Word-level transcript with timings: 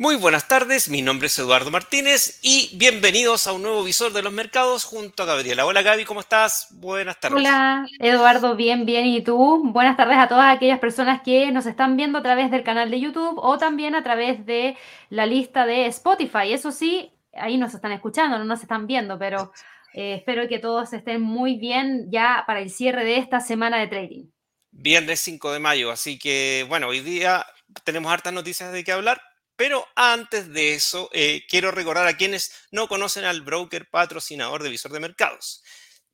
Muy 0.00 0.16
buenas 0.16 0.48
tardes, 0.48 0.88
mi 0.88 1.02
nombre 1.02 1.26
es 1.26 1.38
Eduardo 1.38 1.70
Martínez 1.70 2.38
y 2.40 2.74
bienvenidos 2.78 3.46
a 3.46 3.52
un 3.52 3.60
nuevo 3.60 3.84
visor 3.84 4.14
de 4.14 4.22
los 4.22 4.32
mercados 4.32 4.84
junto 4.84 5.22
a 5.22 5.26
Gabriela. 5.26 5.66
Hola 5.66 5.82
Gaby, 5.82 6.06
¿cómo 6.06 6.20
estás? 6.20 6.68
Buenas 6.70 7.20
tardes. 7.20 7.40
Hola 7.40 7.86
Eduardo, 7.98 8.56
bien, 8.56 8.86
bien. 8.86 9.04
¿Y 9.04 9.22
tú? 9.22 9.60
Buenas 9.62 9.98
tardes 9.98 10.16
a 10.16 10.26
todas 10.26 10.56
aquellas 10.56 10.78
personas 10.78 11.20
que 11.20 11.52
nos 11.52 11.66
están 11.66 11.98
viendo 11.98 12.16
a 12.16 12.22
través 12.22 12.50
del 12.50 12.64
canal 12.64 12.90
de 12.90 12.98
YouTube 12.98 13.34
o 13.36 13.58
también 13.58 13.94
a 13.94 14.02
través 14.02 14.46
de 14.46 14.74
la 15.10 15.26
lista 15.26 15.66
de 15.66 15.84
Spotify. 15.88 16.50
Eso 16.50 16.72
sí, 16.72 17.12
ahí 17.34 17.58
nos 17.58 17.74
están 17.74 17.92
escuchando, 17.92 18.38
no 18.38 18.46
nos 18.46 18.62
están 18.62 18.86
viendo, 18.86 19.18
pero 19.18 19.52
eh, 19.92 20.14
espero 20.14 20.48
que 20.48 20.58
todos 20.58 20.94
estén 20.94 21.20
muy 21.20 21.58
bien 21.58 22.06
ya 22.10 22.44
para 22.46 22.60
el 22.60 22.70
cierre 22.70 23.04
de 23.04 23.18
esta 23.18 23.40
semana 23.40 23.78
de 23.78 23.88
trading. 23.88 24.24
Viernes 24.70 25.20
5 25.20 25.52
de 25.52 25.58
mayo, 25.58 25.90
así 25.90 26.18
que 26.18 26.64
bueno, 26.70 26.88
hoy 26.88 27.00
día 27.00 27.44
tenemos 27.84 28.10
hartas 28.10 28.32
noticias 28.32 28.72
de 28.72 28.82
qué 28.82 28.92
hablar, 28.92 29.20
pero 29.60 29.86
antes 29.94 30.50
de 30.54 30.72
eso, 30.72 31.10
eh, 31.12 31.44
quiero 31.46 31.70
recordar 31.70 32.06
a 32.06 32.16
quienes 32.16 32.50
no 32.70 32.88
conocen 32.88 33.24
al 33.24 33.42
broker 33.42 33.90
patrocinador 33.90 34.62
de 34.62 34.70
visor 34.70 34.90
de 34.90 35.00
mercados. 35.00 35.62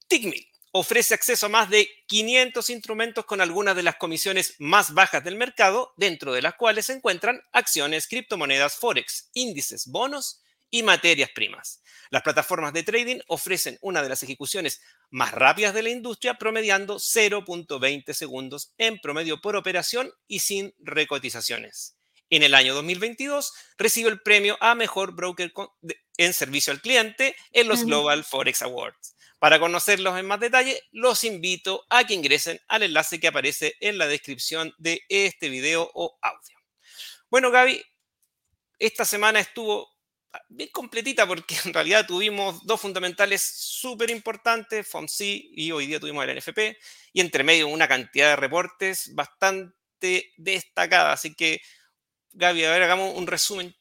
TICMI 0.08 0.50
ofrece 0.72 1.14
acceso 1.14 1.46
a 1.46 1.48
más 1.48 1.70
de 1.70 1.88
500 2.08 2.68
instrumentos 2.70 3.24
con 3.24 3.40
algunas 3.40 3.76
de 3.76 3.84
las 3.84 3.98
comisiones 3.98 4.56
más 4.58 4.94
bajas 4.94 5.22
del 5.22 5.36
mercado, 5.36 5.94
dentro 5.96 6.32
de 6.32 6.42
las 6.42 6.54
cuales 6.54 6.86
se 6.86 6.94
encuentran 6.94 7.40
acciones, 7.52 8.08
criptomonedas, 8.08 8.74
forex, 8.78 9.30
índices, 9.32 9.86
bonos 9.86 10.42
y 10.68 10.82
materias 10.82 11.30
primas. 11.32 11.84
Las 12.10 12.22
plataformas 12.22 12.72
de 12.72 12.82
trading 12.82 13.20
ofrecen 13.28 13.78
una 13.80 14.02
de 14.02 14.08
las 14.08 14.24
ejecuciones 14.24 14.80
más 15.10 15.30
rápidas 15.30 15.72
de 15.72 15.84
la 15.84 15.90
industria, 15.90 16.34
promediando 16.34 16.96
0.20 16.96 18.12
segundos 18.12 18.74
en 18.76 18.98
promedio 18.98 19.40
por 19.40 19.54
operación 19.54 20.10
y 20.26 20.40
sin 20.40 20.74
recotizaciones. 20.80 21.95
En 22.30 22.42
el 22.42 22.54
año 22.54 22.74
2022 22.74 23.52
recibió 23.78 24.08
el 24.08 24.20
premio 24.20 24.56
a 24.60 24.74
Mejor 24.74 25.14
Broker 25.14 25.52
en 26.16 26.32
Servicio 26.32 26.72
al 26.72 26.80
Cliente 26.80 27.36
en 27.52 27.68
los 27.68 27.84
Global 27.84 28.24
Forex 28.24 28.62
Awards. 28.62 29.14
Para 29.38 29.60
conocerlos 29.60 30.18
en 30.18 30.26
más 30.26 30.40
detalle, 30.40 30.82
los 30.92 31.22
invito 31.22 31.84
a 31.90 32.04
que 32.04 32.14
ingresen 32.14 32.58
al 32.68 32.82
enlace 32.82 33.20
que 33.20 33.28
aparece 33.28 33.76
en 33.80 33.98
la 33.98 34.06
descripción 34.06 34.74
de 34.78 35.04
este 35.08 35.50
video 35.50 35.90
o 35.94 36.18
audio. 36.22 36.58
Bueno, 37.30 37.50
Gaby, 37.50 37.84
esta 38.78 39.04
semana 39.04 39.40
estuvo 39.40 39.94
bien 40.48 40.70
completita 40.72 41.26
porque 41.26 41.56
en 41.64 41.74
realidad 41.74 42.06
tuvimos 42.06 42.64
dos 42.66 42.80
fundamentales 42.80 43.42
súper 43.42 44.10
importantes, 44.10 44.86
FOMC 44.88 45.20
y 45.20 45.70
hoy 45.70 45.86
día 45.86 46.00
tuvimos 46.00 46.24
el 46.24 46.38
NFP, 46.38 46.76
y 47.12 47.20
entre 47.20 47.44
medio 47.44 47.68
una 47.68 47.88
cantidad 47.88 48.30
de 48.30 48.36
reportes 48.36 49.14
bastante 49.14 50.32
destacada. 50.36 51.12
Así 51.12 51.34
que 51.34 51.60
Gaby, 52.38 52.64
a 52.64 52.70
ver, 52.70 52.82
hagamos 52.82 53.16
un 53.16 53.26
resumen 53.26 53.74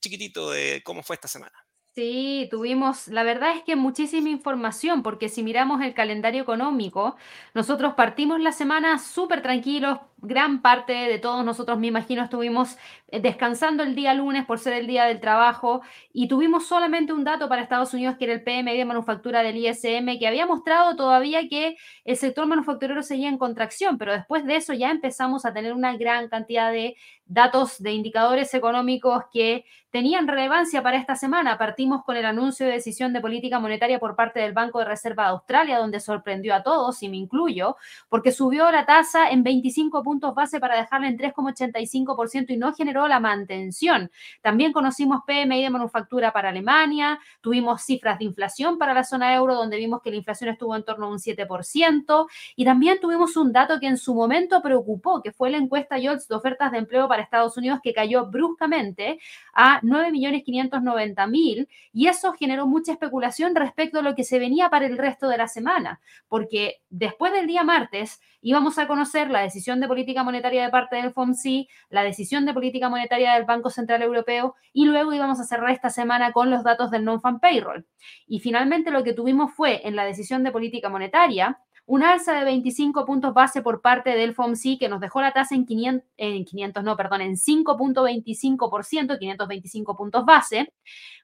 chiquitito 0.00 0.50
de 0.50 0.80
cómo 0.82 1.02
fue 1.02 1.16
esta 1.16 1.28
semana. 1.28 1.52
Sí, 1.94 2.48
tuvimos, 2.50 3.08
la 3.08 3.24
verdad 3.24 3.56
es 3.56 3.64
que 3.64 3.74
muchísima 3.76 4.28
información, 4.28 5.02
porque 5.02 5.28
si 5.28 5.42
miramos 5.42 5.82
el 5.82 5.92
calendario 5.92 6.40
económico, 6.40 7.16
nosotros 7.52 7.94
partimos 7.94 8.40
la 8.40 8.52
semana 8.52 8.98
súper 8.98 9.42
tranquilos, 9.42 9.98
gran 10.16 10.62
parte 10.62 10.92
de 10.92 11.18
todos 11.18 11.44
nosotros, 11.44 11.78
me 11.78 11.88
imagino, 11.88 12.22
estuvimos 12.22 12.76
eh, 13.08 13.20
descansando 13.20 13.82
el 13.82 13.94
día 13.96 14.14
lunes 14.14 14.44
por 14.46 14.60
ser 14.60 14.74
el 14.74 14.86
día 14.86 15.04
del 15.06 15.18
trabajo 15.18 15.82
y 16.12 16.28
tuvimos 16.28 16.66
solamente 16.66 17.12
un 17.12 17.24
dato 17.24 17.48
para 17.48 17.62
Estados 17.62 17.92
Unidos 17.92 18.16
que 18.18 18.26
era 18.26 18.34
el 18.34 18.44
PMI 18.44 18.76
de 18.76 18.84
manufactura 18.84 19.42
del 19.42 19.56
ISM 19.56 20.18
que 20.18 20.28
había 20.28 20.46
mostrado 20.46 20.94
todavía 20.94 21.48
que 21.48 21.76
el 22.04 22.16
sector 22.16 22.46
manufacturero 22.46 23.02
seguía 23.02 23.28
en 23.28 23.38
contracción, 23.38 23.98
pero 23.98 24.12
después 24.12 24.46
de 24.46 24.56
eso 24.56 24.74
ya 24.74 24.90
empezamos 24.90 25.44
a 25.44 25.52
tener 25.52 25.72
una 25.72 25.96
gran 25.96 26.28
cantidad 26.28 26.70
de 26.70 26.96
datos 27.30 27.80
de 27.80 27.92
indicadores 27.92 28.52
económicos 28.54 29.22
que 29.32 29.64
tenían 29.90 30.28
relevancia 30.28 30.82
para 30.82 30.96
esta 30.96 31.16
semana. 31.16 31.58
Partimos 31.58 32.04
con 32.04 32.16
el 32.16 32.24
anuncio 32.24 32.66
de 32.66 32.72
decisión 32.72 33.12
de 33.12 33.20
política 33.20 33.58
monetaria 33.58 33.98
por 33.98 34.14
parte 34.14 34.40
del 34.40 34.52
Banco 34.52 34.78
de 34.78 34.84
Reserva 34.84 35.24
de 35.24 35.30
Australia, 35.30 35.78
donde 35.78 36.00
sorprendió 36.00 36.54
a 36.54 36.62
todos, 36.62 37.02
y 37.02 37.08
me 37.08 37.16
incluyo, 37.16 37.76
porque 38.08 38.32
subió 38.32 38.70
la 38.70 38.86
tasa 38.86 39.30
en 39.30 39.42
25 39.42 40.02
puntos 40.02 40.34
base 40.34 40.60
para 40.60 40.76
dejarla 40.76 41.08
en 41.08 41.18
3,85% 41.18 42.50
y 42.50 42.56
no 42.56 42.72
generó 42.72 43.08
la 43.08 43.20
mantención. 43.20 44.10
También 44.42 44.72
conocimos 44.72 45.22
PMI 45.26 45.62
de 45.62 45.70
manufactura 45.70 46.32
para 46.32 46.50
Alemania, 46.50 47.18
tuvimos 47.40 47.82
cifras 47.82 48.18
de 48.18 48.24
inflación 48.24 48.78
para 48.78 48.94
la 48.94 49.04
zona 49.04 49.34
euro, 49.34 49.54
donde 49.54 49.76
vimos 49.76 50.02
que 50.02 50.10
la 50.10 50.16
inflación 50.16 50.50
estuvo 50.50 50.74
en 50.76 50.84
torno 50.84 51.06
a 51.06 51.10
un 51.10 51.18
7%, 51.18 52.26
y 52.56 52.64
también 52.64 53.00
tuvimos 53.00 53.36
un 53.36 53.52
dato 53.52 53.78
que 53.80 53.86
en 53.86 53.98
su 53.98 54.14
momento 54.14 54.62
preocupó, 54.62 55.20
que 55.22 55.32
fue 55.32 55.50
la 55.50 55.58
encuesta 55.58 55.98
YOLTS 55.98 56.28
de 56.28 56.34
ofertas 56.34 56.72
de 56.72 56.78
empleo 56.78 57.08
para 57.08 57.19
Estados 57.20 57.56
Unidos, 57.56 57.80
que 57.82 57.94
cayó 57.94 58.26
bruscamente 58.26 59.18
a 59.52 59.80
9.590.000, 59.82 61.68
y 61.92 62.08
eso 62.08 62.32
generó 62.32 62.66
mucha 62.66 62.92
especulación 62.92 63.54
respecto 63.54 64.00
a 64.00 64.02
lo 64.02 64.14
que 64.14 64.24
se 64.24 64.38
venía 64.38 64.68
para 64.70 64.86
el 64.86 64.98
resto 64.98 65.28
de 65.28 65.38
la 65.38 65.48
semana, 65.48 66.00
porque 66.28 66.82
después 66.90 67.32
del 67.32 67.46
día 67.46 67.64
martes 67.64 68.20
íbamos 68.42 68.78
a 68.78 68.86
conocer 68.86 69.30
la 69.30 69.42
decisión 69.42 69.80
de 69.80 69.86
política 69.86 70.00
política 70.00 70.24
monetaria 70.24 70.64
de 70.64 70.70
parte 70.70 70.96
del 70.96 71.12
FOMC, 71.12 71.68
la 71.90 72.02
decisión 72.02 72.46
de 72.46 72.54
política 72.54 72.88
monetaria 72.88 73.34
del 73.34 73.44
Banco 73.44 73.70
Central 73.70 74.02
Europeo 74.02 74.56
y 74.72 74.86
luego 74.86 75.12
íbamos 75.12 75.38
a 75.38 75.44
cerrar 75.44 75.70
esta 75.70 75.90
semana 75.90 76.32
con 76.32 76.50
los 76.50 76.64
datos 76.64 76.90
del 76.90 77.04
non-fan 77.04 77.38
payroll. 77.38 77.86
Y 78.26 78.40
finalmente 78.40 78.90
lo 78.90 79.04
que 79.04 79.12
tuvimos 79.12 79.52
fue 79.52 79.86
en 79.86 79.94
la 79.94 80.04
decisión 80.04 80.42
de 80.42 80.52
política 80.52 80.88
monetaria 80.88 81.58
un 81.90 82.04
alza 82.04 82.34
de 82.34 82.44
25 82.44 83.04
puntos 83.04 83.34
base 83.34 83.62
por 83.62 83.80
parte 83.80 84.10
del 84.10 84.32
FOMC 84.32 84.78
que 84.78 84.88
nos 84.88 85.00
dejó 85.00 85.20
la 85.20 85.32
tasa 85.32 85.56
en 85.56 85.66
500, 85.66 86.08
en 86.18 86.44
500 86.44 86.84
no, 86.84 86.96
perdón, 86.96 87.20
en 87.20 87.34
5.25%, 87.34 89.18
525 89.18 89.96
puntos 89.96 90.24
base, 90.24 90.72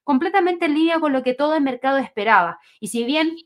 completamente 0.02 0.64
en 0.64 0.74
línea 0.74 0.98
con 0.98 1.12
lo 1.12 1.22
que 1.22 1.34
todo 1.34 1.54
el 1.54 1.62
mercado 1.62 1.98
esperaba. 1.98 2.58
Y 2.80 2.88
si 2.88 3.04
bien 3.04 3.36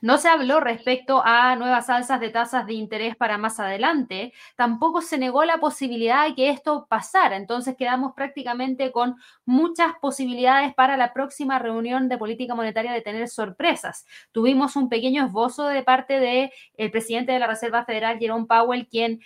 no 0.00 0.18
se 0.18 0.28
habló 0.28 0.60
respecto 0.60 1.22
a 1.24 1.56
nuevas 1.56 1.90
alzas 1.90 2.20
de 2.20 2.30
tasas 2.30 2.66
de 2.66 2.74
interés 2.74 3.16
para 3.16 3.38
más 3.38 3.60
adelante. 3.60 4.32
Tampoco 4.56 5.02
se 5.02 5.18
negó 5.18 5.44
la 5.44 5.58
posibilidad 5.58 6.26
de 6.26 6.34
que 6.34 6.50
esto 6.50 6.86
pasara. 6.88 7.36
Entonces 7.36 7.76
quedamos 7.76 8.12
prácticamente 8.14 8.92
con 8.92 9.16
muchas 9.44 9.92
posibilidades 10.00 10.74
para 10.74 10.96
la 10.96 11.12
próxima 11.12 11.58
reunión 11.58 12.08
de 12.08 12.18
política 12.18 12.54
monetaria 12.54 12.92
de 12.92 13.02
tener 13.02 13.28
sorpresas. 13.28 14.06
Tuvimos 14.32 14.76
un 14.76 14.88
pequeño 14.88 15.26
esbozo 15.26 15.66
de 15.66 15.82
parte 15.82 16.20
del 16.20 16.50
el 16.76 16.90
presidente 16.90 17.32
de 17.32 17.38
la 17.38 17.46
Reserva 17.46 17.84
Federal, 17.84 18.18
Jerome 18.18 18.46
Powell, 18.46 18.88
quien 18.88 19.20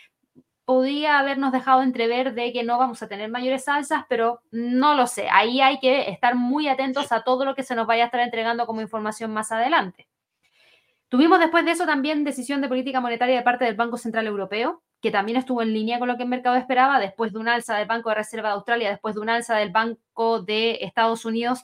podía 0.64 1.18
habernos 1.18 1.52
dejado 1.52 1.82
entrever 1.82 2.34
de 2.34 2.52
que 2.52 2.64
no 2.64 2.78
vamos 2.78 3.02
a 3.02 3.08
tener 3.08 3.30
mayores 3.30 3.68
alzas, 3.68 4.04
pero 4.08 4.40
no 4.50 4.94
lo 4.94 5.06
sé. 5.06 5.28
Ahí 5.30 5.60
hay 5.60 5.78
que 5.78 6.10
estar 6.10 6.34
muy 6.34 6.68
atentos 6.68 7.12
a 7.12 7.22
todo 7.22 7.44
lo 7.44 7.54
que 7.54 7.62
se 7.62 7.74
nos 7.74 7.86
vaya 7.86 8.04
a 8.04 8.06
estar 8.06 8.20
entregando 8.20 8.66
como 8.66 8.80
información 8.80 9.32
más 9.32 9.52
adelante. 9.52 10.08
Tuvimos 11.08 11.38
después 11.38 11.64
de 11.64 11.72
eso 11.72 11.86
también 11.86 12.24
decisión 12.24 12.60
de 12.60 12.68
política 12.68 13.00
monetaria 13.00 13.36
de 13.36 13.42
parte 13.42 13.64
del 13.64 13.76
Banco 13.76 13.98
Central 13.98 14.26
Europeo, 14.26 14.82
que 15.00 15.10
también 15.10 15.36
estuvo 15.36 15.62
en 15.62 15.72
línea 15.72 15.98
con 15.98 16.08
lo 16.08 16.16
que 16.16 16.22
el 16.22 16.28
mercado 16.28 16.56
esperaba, 16.56 16.98
después 16.98 17.32
de 17.32 17.38
un 17.38 17.48
alza 17.48 17.76
del 17.76 17.86
Banco 17.86 18.08
de 18.08 18.14
Reserva 18.16 18.48
de 18.48 18.54
Australia, 18.54 18.90
después 18.90 19.14
de 19.14 19.20
un 19.20 19.28
alza 19.28 19.54
del 19.56 19.70
Banco 19.70 20.40
de 20.42 20.78
Estados 20.80 21.24
Unidos. 21.24 21.62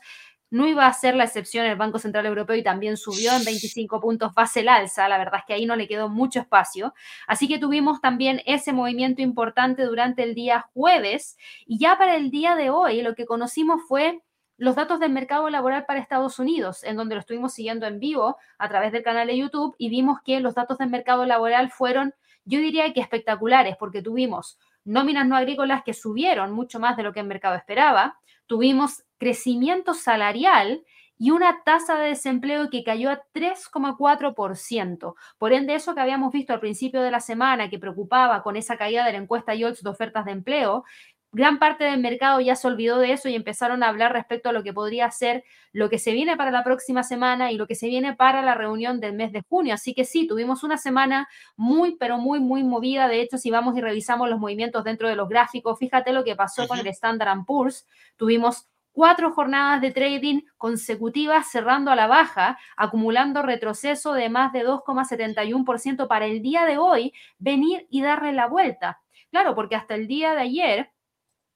No 0.51 0.67
iba 0.67 0.87
a 0.87 0.93
ser 0.93 1.15
la 1.15 1.25
excepción 1.25 1.65
el 1.65 1.77
Banco 1.77 2.01
Central 2.01 2.27
Europeo 2.27 2.57
y 2.57 2.63
también 2.65 2.97
subió 2.97 3.33
en 3.33 3.45
25 3.45 4.01
puntos 4.01 4.35
base 4.35 4.61
el 4.61 4.69
alza. 4.69 5.09
La 5.09 5.17
verdad 5.17 5.39
es 5.39 5.45
que 5.47 5.55
ahí 5.55 5.65
no 5.65 5.77
le 5.77 5.87
quedó 5.87 6.09
mucho 6.09 6.41
espacio. 6.41 6.93
Así 7.29 7.47
que 7.47 7.59
tuvimos 7.59 8.01
también 8.01 8.43
ese 8.47 8.73
movimiento 8.73 9.23
importante 9.23 9.85
durante 9.85 10.25
el 10.25 10.35
día 10.35 10.67
jueves. 10.75 11.39
Y 11.67 11.79
ya 11.79 11.97
para 11.97 12.17
el 12.17 12.31
día 12.31 12.57
de 12.57 12.69
hoy 12.71 13.01
lo 13.01 13.15
que 13.15 13.27
conocimos 13.27 13.81
fue 13.89 14.21
los 14.61 14.77
datos 14.77 15.01
del 15.01 15.11
mercado 15.11 15.49
laboral 15.49 15.87
para 15.87 16.01
Estados 16.01 16.39
Unidos, 16.39 16.85
en 16.85 16.95
donde 16.95 17.15
lo 17.15 17.23
estuvimos 17.23 17.55
siguiendo 17.55 17.87
en 17.87 17.99
vivo 17.99 18.37
a 18.59 18.69
través 18.69 18.93
del 18.93 19.03
canal 19.03 19.27
de 19.27 19.39
YouTube 19.39 19.75
y 19.79 19.89
vimos 19.89 20.19
que 20.23 20.39
los 20.41 20.55
datos 20.55 20.77
del 20.77 20.91
mercado 20.91 21.25
laboral 21.25 21.71
fueron, 21.71 22.13
yo 22.45 22.59
diría 22.61 22.93
que 22.93 23.01
espectaculares, 23.01 23.77
porque 23.79 24.03
tuvimos 24.03 24.59
nóminas 24.85 25.27
no 25.27 25.35
agrícolas 25.35 25.83
que 25.83 25.95
subieron 25.95 26.53
mucho 26.53 26.79
más 26.79 26.99
de 26.99 27.05
lo 27.05 27.15
que 27.15 27.21
el 27.21 27.27
mercado 27.27 27.55
esperaba, 27.55 28.19
tuvimos 28.47 29.03
crecimiento 29.17 29.95
salarial 29.95 30.85
y 31.17 31.31
una 31.31 31.63
tasa 31.65 31.99
de 31.99 32.09
desempleo 32.09 32.69
que 32.69 32.85
cayó 32.85 33.11
a 33.11 33.23
3,4%. 33.33 35.15
Por 35.39 35.53
ende, 35.55 35.75
eso 35.75 35.95
que 35.95 36.01
habíamos 36.03 36.33
visto 36.33 36.53
al 36.53 36.61
principio 36.61 37.01
de 37.01 37.11
la 37.11 37.21
semana, 37.21 37.71
que 37.71 37.79
preocupaba 37.79 38.43
con 38.43 38.57
esa 38.57 38.77
caída 38.77 39.07
de 39.07 39.13
la 39.13 39.19
encuesta 39.19 39.55
YOLTS 39.55 39.83
de 39.83 39.91
ofertas 39.91 40.27
de 40.27 40.33
empleo, 40.33 40.85
gran 41.33 41.59
parte 41.59 41.85
del 41.85 42.01
mercado 42.01 42.41
ya 42.41 42.57
se 42.57 42.67
olvidó 42.67 42.99
de 42.99 43.13
eso 43.13 43.29
y 43.29 43.35
empezaron 43.35 43.83
a 43.83 43.89
hablar 43.89 44.13
respecto 44.13 44.49
a 44.49 44.53
lo 44.53 44.63
que 44.63 44.73
podría 44.73 45.11
ser 45.11 45.45
lo 45.73 45.89
que 45.89 45.99
se 45.99 46.13
viene 46.13 46.37
para 46.37 46.51
la 46.51 46.65
próxima 46.65 47.03
semana 47.05 47.53
y 47.53 47.57
lo 47.57 47.67
que 47.67 47.77
se 47.77 47.89
viene 47.89 48.15
para 48.15 48.43
la 48.43 48.55
reunión 48.55 48.99
del 49.01 49.15
mes 49.15 49.31
de 49.33 49.43
junio. 49.49 49.75
Así 49.75 49.95
que 49.95 50.05
sí, 50.05 50.27
tuvimos 50.27 50.65
una 50.65 50.77
semana 50.77 51.29
muy, 51.57 51.97
pero 51.97 52.19
muy, 52.19 52.41
muy 52.41 52.65
movida. 52.65 53.07
De 53.07 53.21
hecho, 53.21 53.39
si 53.39 53.51
vamos 53.51 53.77
y 53.77 53.81
revisamos 53.81 54.29
los 54.29 54.41
movimientos 54.41 54.83
dentro 54.83 55.09
de 55.09 55.15
los 55.15 55.29
gráficos, 55.29 55.79
fíjate 55.79 56.13
lo 56.13 56.25
que 56.25 56.35
pasó 56.35 56.67
con 56.67 56.81
el 56.81 56.87
Standard 56.89 57.45
Poor's. 57.47 57.87
Tuvimos 58.17 58.69
cuatro 58.93 59.31
jornadas 59.31 59.81
de 59.81 59.93
trading 59.93 60.43
consecutivas 60.57 61.49
cerrando 61.51 61.93
a 61.93 61.97
la 61.97 62.09
baja, 62.09 62.59
acumulando 62.77 63.43
retroceso 63.43 64.13
de 64.15 64.29
más 64.29 64.53
de 64.53 64.67
2,71% 64.67 66.09
para 66.09 66.27
el 66.27 66.43
día 66.43 66.65
de 66.65 66.79
hoy, 66.79 67.13
venir 67.39 67.87
y 67.89 68.03
darle 68.03 68.33
la 68.33 68.49
vuelta. 68.49 69.01
Claro, 69.31 69.55
porque 69.55 69.77
hasta 69.77 69.95
el 69.95 70.09
día 70.09 70.35
de 70.35 70.41
ayer 70.41 70.91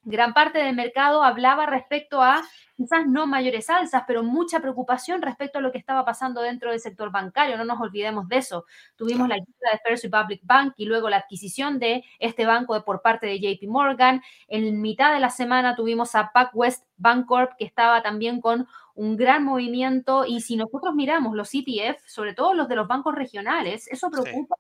gran 0.05 0.35
parte 0.35 0.59
del 0.59 0.75
mercado 0.75 1.23
hablaba 1.23 1.67
respecto 1.67 2.23
a 2.23 2.43
quizás 2.77 3.07
no 3.07 3.27
mayores 3.27 3.71
alzas, 3.71 4.03
pero 4.07 4.23
mucha 4.23 4.61
preocupación 4.61 5.23
respecto 5.23 5.59
a 5.59 5.63
lo 5.63 5.73
que 5.73 5.79
estaba 5.79 6.05
pasando 6.05 6.43
dentro 6.43 6.71
del 6.71 6.81
sector 6.81 7.11
bancario. 7.11 7.57
No 7.57 7.65
nos 7.65 7.81
olvidemos 7.81 8.29
de 8.29 8.39
eso. 8.39 8.65
Tuvimos 8.97 9.29
la 9.29 9.37
quiebra 9.37 9.73
de 9.73 9.81
First 9.85 10.05
Republic 10.05 10.41
Bank 10.43 10.75
y 10.77 10.87
luego 10.87 11.09
la 11.09 11.19
adquisición 11.19 11.79
de 11.79 12.05
este 12.19 12.47
banco 12.47 12.83
por 12.85 13.01
parte 13.01 13.27
de 13.27 13.39
JP 13.39 13.69
Morgan. 13.69 14.23
En 14.49 14.81
mitad 14.81 15.13
de 15.15 15.21
la 15.21 15.31
semana 15.31 15.77
tuvimos 15.77 16.15
a 16.15 16.33
PacWest 16.33 16.85
Bancorp, 16.97 17.53
que 17.57 17.65
estaba 17.65 18.03
también 18.03 18.41
con 18.41 18.67
un 18.95 19.17
gran 19.17 19.45
movimiento. 19.45 20.25
Y 20.27 20.41
si 20.41 20.57
nosotros 20.57 20.95
miramos 20.95 21.35
los 21.35 21.55
ETF, 21.55 22.01
sobre 22.07 22.35
todo 22.35 22.55
los 22.55 22.69
de 22.69 22.77
los 22.77 22.89
bancos 22.89 23.15
regionales, 23.15 23.89
eso 23.89 24.11
preocupa. 24.11 24.57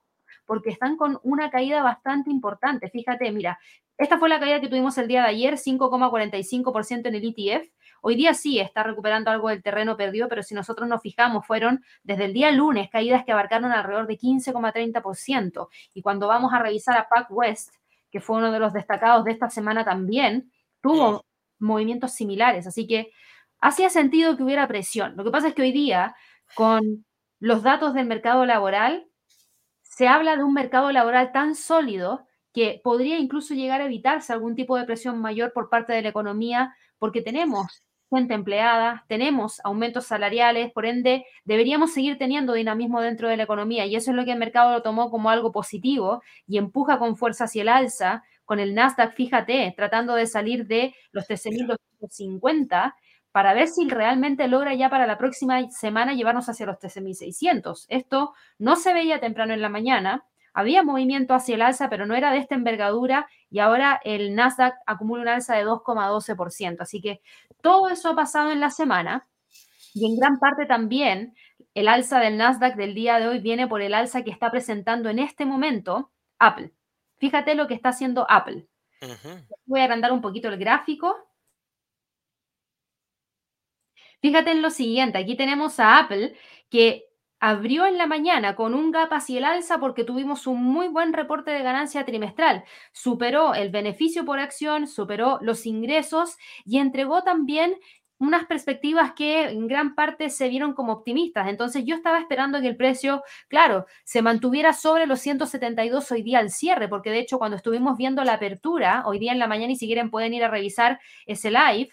porque 0.46 0.70
están 0.70 0.96
con 0.98 1.18
una 1.22 1.50
caída 1.50 1.82
bastante 1.82 2.30
importante. 2.30 2.90
Fíjate, 2.90 3.32
mira, 3.32 3.58
esta 3.96 4.18
fue 4.18 4.28
la 4.28 4.40
caída 4.40 4.60
que 4.60 4.68
tuvimos 4.68 4.98
el 4.98 5.06
día 5.06 5.22
de 5.22 5.28
ayer, 5.28 5.54
5,45% 5.54 7.06
en 7.06 7.14
el 7.14 7.24
ETF. 7.24 7.70
Hoy 8.02 8.16
día 8.16 8.34
sí 8.34 8.58
está 8.58 8.82
recuperando 8.82 9.30
algo 9.30 9.48
del 9.48 9.62
terreno 9.62 9.96
perdido, 9.96 10.28
pero 10.28 10.42
si 10.42 10.54
nosotros 10.54 10.88
nos 10.88 11.00
fijamos, 11.00 11.46
fueron 11.46 11.82
desde 12.02 12.26
el 12.26 12.32
día 12.32 12.50
lunes 12.50 12.90
caídas 12.90 13.24
que 13.24 13.32
abarcaron 13.32 13.72
alrededor 13.72 14.06
de 14.06 14.18
15,30%. 14.18 15.68
Y 15.94 16.02
cuando 16.02 16.28
vamos 16.28 16.52
a 16.52 16.58
revisar 16.58 16.98
a 16.98 17.08
PacWest, 17.08 17.74
que 18.10 18.20
fue 18.20 18.36
uno 18.36 18.52
de 18.52 18.58
los 18.58 18.72
destacados 18.72 19.24
de 19.24 19.32
esta 19.32 19.48
semana 19.48 19.84
también, 19.84 20.52
tuvo 20.80 21.24
movimientos 21.58 22.12
similares. 22.12 22.66
Así 22.66 22.86
que 22.86 23.10
hacía 23.60 23.90
sentido 23.90 24.36
que 24.36 24.42
hubiera 24.42 24.68
presión. 24.68 25.16
Lo 25.16 25.24
que 25.24 25.30
pasa 25.30 25.48
es 25.48 25.54
que 25.54 25.62
hoy 25.62 25.72
día, 25.72 26.14
con 26.54 27.06
los 27.38 27.62
datos 27.62 27.94
del 27.94 28.06
mercado 28.06 28.44
laboral, 28.44 29.06
se 29.82 30.08
habla 30.08 30.36
de 30.36 30.44
un 30.44 30.52
mercado 30.52 30.92
laboral 30.92 31.32
tan 31.32 31.54
sólido 31.54 32.26
que 32.54 32.80
podría 32.82 33.18
incluso 33.18 33.52
llegar 33.52 33.80
a 33.82 33.86
evitarse 33.86 34.32
algún 34.32 34.54
tipo 34.54 34.76
de 34.76 34.84
presión 34.84 35.18
mayor 35.18 35.52
por 35.52 35.68
parte 35.68 35.92
de 35.92 36.02
la 36.02 36.08
economía, 36.08 36.74
porque 36.98 37.20
tenemos 37.20 37.84
gente 38.10 38.32
empleada, 38.34 39.04
tenemos 39.08 39.60
aumentos 39.64 40.06
salariales, 40.06 40.72
por 40.72 40.86
ende 40.86 41.26
deberíamos 41.44 41.92
seguir 41.92 42.16
teniendo 42.16 42.52
dinamismo 42.52 43.00
dentro 43.00 43.28
de 43.28 43.36
la 43.36 43.42
economía 43.42 43.86
y 43.86 43.96
eso 43.96 44.12
es 44.12 44.16
lo 44.16 44.24
que 44.24 44.32
el 44.32 44.38
mercado 44.38 44.70
lo 44.72 44.82
tomó 44.82 45.10
como 45.10 45.30
algo 45.30 45.50
positivo 45.50 46.22
y 46.46 46.58
empuja 46.58 46.98
con 47.00 47.16
fuerza 47.16 47.44
hacia 47.44 47.62
el 47.62 47.68
alza, 47.68 48.22
con 48.44 48.60
el 48.60 48.74
Nasdaq, 48.74 49.14
fíjate, 49.14 49.74
tratando 49.76 50.14
de 50.14 50.26
salir 50.28 50.66
de 50.66 50.94
los 51.10 51.26
13.250 51.28 52.94
para 53.32 53.52
ver 53.52 53.66
si 53.66 53.88
realmente 53.88 54.46
logra 54.46 54.74
ya 54.74 54.88
para 54.88 55.08
la 55.08 55.18
próxima 55.18 55.68
semana 55.72 56.14
llevarnos 56.14 56.48
hacia 56.48 56.66
los 56.66 56.78
13.600. 56.78 57.86
Esto 57.88 58.32
no 58.58 58.76
se 58.76 58.94
veía 58.94 59.18
temprano 59.18 59.54
en 59.54 59.60
la 59.60 59.68
mañana, 59.68 60.24
había 60.54 60.84
movimiento 60.84 61.34
hacia 61.34 61.56
el 61.56 61.62
alza, 61.62 61.90
pero 61.90 62.06
no 62.06 62.14
era 62.14 62.30
de 62.30 62.38
esta 62.38 62.54
envergadura 62.54 63.28
y 63.50 63.58
ahora 63.58 64.00
el 64.04 64.34
Nasdaq 64.34 64.74
acumula 64.86 65.22
un 65.22 65.28
alza 65.28 65.56
de 65.56 65.66
2,12%. 65.66 66.80
Así 66.80 67.00
que 67.00 67.20
todo 67.60 67.88
eso 67.88 68.08
ha 68.08 68.16
pasado 68.16 68.52
en 68.52 68.60
la 68.60 68.70
semana 68.70 69.26
y 69.92 70.06
en 70.06 70.16
gran 70.16 70.38
parte 70.38 70.64
también 70.64 71.34
el 71.74 71.88
alza 71.88 72.20
del 72.20 72.36
Nasdaq 72.36 72.76
del 72.76 72.94
día 72.94 73.18
de 73.18 73.26
hoy 73.26 73.40
viene 73.40 73.66
por 73.66 73.82
el 73.82 73.94
alza 73.94 74.22
que 74.22 74.30
está 74.30 74.50
presentando 74.50 75.10
en 75.10 75.18
este 75.18 75.44
momento 75.44 76.12
Apple. 76.38 76.72
Fíjate 77.18 77.56
lo 77.56 77.66
que 77.66 77.74
está 77.74 77.88
haciendo 77.90 78.24
Apple. 78.30 78.66
Voy 79.66 79.80
a 79.80 79.84
agrandar 79.84 80.12
un 80.12 80.20
poquito 80.20 80.48
el 80.48 80.56
gráfico. 80.56 81.16
Fíjate 84.20 84.52
en 84.52 84.62
lo 84.62 84.70
siguiente, 84.70 85.18
aquí 85.18 85.36
tenemos 85.36 85.78
a 85.80 85.98
Apple 85.98 86.34
que 86.70 87.04
abrió 87.44 87.84
en 87.84 87.98
la 87.98 88.06
mañana 88.06 88.56
con 88.56 88.72
un 88.72 88.90
gap 88.90 89.12
hacia 89.12 89.36
el 89.36 89.44
alza 89.44 89.78
porque 89.78 90.02
tuvimos 90.02 90.46
un 90.46 90.62
muy 90.62 90.88
buen 90.88 91.12
reporte 91.12 91.50
de 91.50 91.62
ganancia 91.62 92.06
trimestral. 92.06 92.64
Superó 92.92 93.52
el 93.52 93.68
beneficio 93.68 94.24
por 94.24 94.38
acción, 94.38 94.86
superó 94.86 95.38
los 95.42 95.66
ingresos 95.66 96.38
y 96.64 96.78
entregó 96.78 97.22
también 97.22 97.76
unas 98.16 98.46
perspectivas 98.46 99.12
que 99.12 99.44
en 99.50 99.66
gran 99.66 99.94
parte 99.94 100.30
se 100.30 100.48
vieron 100.48 100.72
como 100.72 100.94
optimistas. 100.94 101.48
Entonces 101.48 101.84
yo 101.84 101.94
estaba 101.94 102.18
esperando 102.18 102.62
que 102.62 102.68
el 102.68 102.76
precio, 102.78 103.22
claro, 103.48 103.84
se 104.04 104.22
mantuviera 104.22 104.72
sobre 104.72 105.06
los 105.06 105.20
172 105.20 106.10
hoy 106.12 106.22
día 106.22 106.38
al 106.38 106.48
cierre, 106.48 106.88
porque 106.88 107.10
de 107.10 107.18
hecho 107.18 107.36
cuando 107.38 107.58
estuvimos 107.58 107.98
viendo 107.98 108.24
la 108.24 108.34
apertura, 108.34 109.02
hoy 109.04 109.18
día 109.18 109.32
en 109.32 109.38
la 109.38 109.48
mañana 109.48 109.72
y 109.72 109.76
si 109.76 109.84
quieren 109.86 110.10
pueden 110.10 110.32
ir 110.32 110.44
a 110.44 110.48
revisar 110.48 110.98
ese 111.26 111.50
live, 111.50 111.90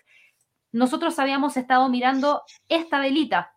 nosotros 0.71 1.19
habíamos 1.19 1.57
estado 1.57 1.89
mirando 1.89 2.44
esta 2.69 3.00
velita, 3.00 3.53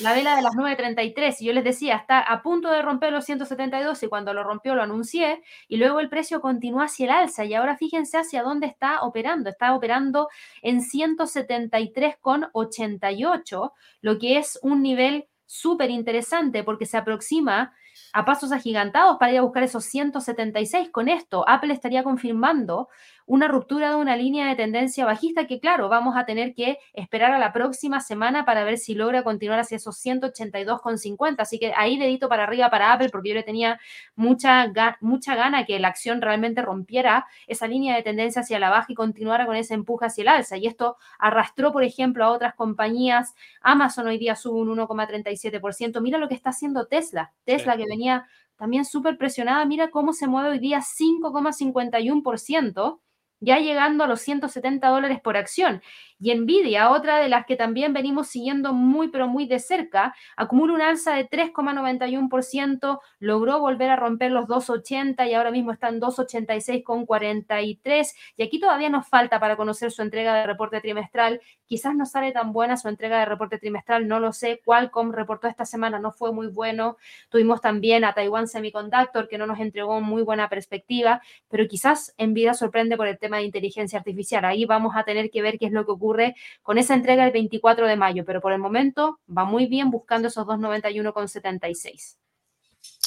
la 0.00 0.12
vela 0.12 0.36
de 0.36 0.42
las 0.42 0.54
9.33, 0.54 1.36
y 1.40 1.46
yo 1.46 1.52
les 1.52 1.64
decía, 1.64 1.96
está 1.96 2.20
a 2.20 2.42
punto 2.42 2.70
de 2.70 2.82
romper 2.82 3.12
los 3.12 3.24
172 3.24 4.02
y 4.02 4.08
cuando 4.08 4.34
lo 4.34 4.44
rompió 4.44 4.74
lo 4.74 4.82
anuncié, 4.82 5.42
y 5.66 5.78
luego 5.78 6.00
el 6.00 6.08
precio 6.08 6.40
continuó 6.40 6.82
hacia 6.82 7.06
el 7.06 7.12
alza, 7.12 7.44
y 7.44 7.54
ahora 7.54 7.76
fíjense 7.76 8.18
hacia 8.18 8.42
dónde 8.42 8.66
está 8.66 9.02
operando, 9.02 9.50
está 9.50 9.74
operando 9.74 10.28
en 10.62 10.80
173,88, 10.80 13.72
lo 14.02 14.18
que 14.18 14.38
es 14.38 14.58
un 14.62 14.82
nivel 14.82 15.28
súper 15.48 15.90
interesante 15.90 16.62
porque 16.62 16.86
se 16.86 16.98
aproxima 16.98 17.72
a 18.12 18.24
pasos 18.24 18.52
agigantados 18.52 19.16
para 19.18 19.32
ir 19.32 19.38
a 19.38 19.42
buscar 19.42 19.62
esos 19.62 19.84
176. 19.84 20.90
Con 20.90 21.08
esto, 21.08 21.48
Apple 21.48 21.72
estaría 21.72 22.04
confirmando 22.04 22.88
una 23.28 23.46
ruptura 23.46 23.90
de 23.90 23.96
una 23.96 24.16
línea 24.16 24.48
de 24.48 24.56
tendencia 24.56 25.04
bajista 25.04 25.46
que, 25.46 25.60
claro, 25.60 25.90
vamos 25.90 26.16
a 26.16 26.24
tener 26.24 26.54
que 26.54 26.78
esperar 26.94 27.32
a 27.32 27.38
la 27.38 27.52
próxima 27.52 28.00
semana 28.00 28.46
para 28.46 28.64
ver 28.64 28.78
si 28.78 28.94
logra 28.94 29.22
continuar 29.22 29.60
hacia 29.60 29.76
esos 29.76 30.02
182,50. 30.02 31.36
Así 31.38 31.58
que 31.58 31.74
ahí 31.76 31.98
dedito 31.98 32.30
para 32.30 32.44
arriba 32.44 32.70
para 32.70 32.90
Apple 32.90 33.10
porque 33.10 33.28
yo 33.28 33.34
le 33.34 33.42
tenía 33.42 33.78
mucha, 34.16 34.72
mucha 35.02 35.34
gana 35.34 35.66
que 35.66 35.78
la 35.78 35.88
acción 35.88 36.22
realmente 36.22 36.62
rompiera 36.62 37.26
esa 37.46 37.66
línea 37.66 37.94
de 37.94 38.02
tendencia 38.02 38.40
hacia 38.40 38.58
la 38.58 38.70
baja 38.70 38.86
y 38.88 38.94
continuara 38.94 39.44
con 39.44 39.56
ese 39.56 39.74
empuje 39.74 40.06
hacia 40.06 40.22
el 40.22 40.28
alza. 40.28 40.56
Y 40.56 40.66
esto 40.66 40.96
arrastró, 41.18 41.70
por 41.70 41.84
ejemplo, 41.84 42.24
a 42.24 42.30
otras 42.30 42.54
compañías. 42.54 43.34
Amazon 43.60 44.06
hoy 44.06 44.16
día 44.16 44.36
sube 44.36 44.58
un 44.58 44.70
1,37%. 44.70 46.00
Mira 46.00 46.16
lo 46.16 46.28
que 46.28 46.34
está 46.34 46.48
haciendo 46.48 46.86
Tesla. 46.86 47.34
Tesla 47.44 47.76
que 47.76 47.84
venía 47.84 48.26
también 48.56 48.86
súper 48.86 49.18
presionada. 49.18 49.66
Mira 49.66 49.90
cómo 49.90 50.14
se 50.14 50.28
mueve 50.28 50.48
hoy 50.48 50.60
día 50.60 50.80
5,51% 50.80 53.00
ya 53.40 53.58
llegando 53.58 54.04
a 54.04 54.06
los 54.06 54.20
170 54.20 54.88
dólares 54.88 55.20
por 55.20 55.36
acción. 55.36 55.82
Y 56.20 56.34
Nvidia, 56.34 56.90
otra 56.90 57.18
de 57.18 57.28
las 57.28 57.46
que 57.46 57.54
también 57.54 57.92
venimos 57.92 58.26
siguiendo 58.26 58.72
muy, 58.72 59.06
pero 59.08 59.28
muy 59.28 59.46
de 59.46 59.60
cerca, 59.60 60.16
acumula 60.36 60.74
un 60.74 60.82
alza 60.82 61.14
de 61.14 61.28
3,91%, 61.28 62.98
logró 63.20 63.60
volver 63.60 63.90
a 63.90 63.96
romper 63.96 64.32
los 64.32 64.48
2,80 64.48 65.28
y 65.28 65.34
ahora 65.34 65.52
mismo 65.52 65.70
está 65.70 65.88
en 65.88 66.00
2,86,43. 66.00 68.14
Y 68.36 68.42
aquí 68.42 68.58
todavía 68.58 68.90
nos 68.90 69.06
falta 69.06 69.38
para 69.38 69.56
conocer 69.56 69.92
su 69.92 70.02
entrega 70.02 70.34
de 70.34 70.46
reporte 70.46 70.80
trimestral. 70.80 71.40
Quizás 71.66 71.94
no 71.94 72.04
sale 72.04 72.32
tan 72.32 72.52
buena 72.52 72.76
su 72.76 72.88
entrega 72.88 73.20
de 73.20 73.26
reporte 73.26 73.58
trimestral, 73.58 74.08
no 74.08 74.18
lo 74.18 74.32
sé. 74.32 74.60
Qualcomm 74.64 75.12
reportó 75.12 75.46
esta 75.46 75.66
semana, 75.66 76.00
no 76.00 76.10
fue 76.10 76.32
muy 76.32 76.48
bueno. 76.48 76.96
Tuvimos 77.28 77.60
también 77.60 78.04
a 78.04 78.14
Taiwan 78.14 78.48
Semiconductor, 78.48 79.28
que 79.28 79.38
no 79.38 79.46
nos 79.46 79.60
entregó 79.60 80.00
muy 80.00 80.22
buena 80.22 80.48
perspectiva, 80.48 81.22
pero 81.48 81.68
quizás 81.68 82.12
Nvidia 82.18 82.54
sorprende 82.54 82.96
por 82.96 83.06
el 83.06 83.18
tema 83.18 83.27
de 83.36 83.44
inteligencia 83.44 83.98
artificial. 83.98 84.44
Ahí 84.44 84.64
vamos 84.64 84.96
a 84.96 85.04
tener 85.04 85.30
que 85.30 85.42
ver 85.42 85.58
qué 85.58 85.66
es 85.66 85.72
lo 85.72 85.84
que 85.84 85.92
ocurre 85.92 86.34
con 86.62 86.78
esa 86.78 86.94
entrega 86.94 87.26
el 87.26 87.32
24 87.32 87.86
de 87.86 87.96
mayo, 87.96 88.24
pero 88.24 88.40
por 88.40 88.52
el 88.52 88.58
momento 88.58 89.20
va 89.28 89.44
muy 89.44 89.66
bien 89.66 89.90
buscando 89.90 90.28
esos 90.28 90.46
291,76. 90.46 92.16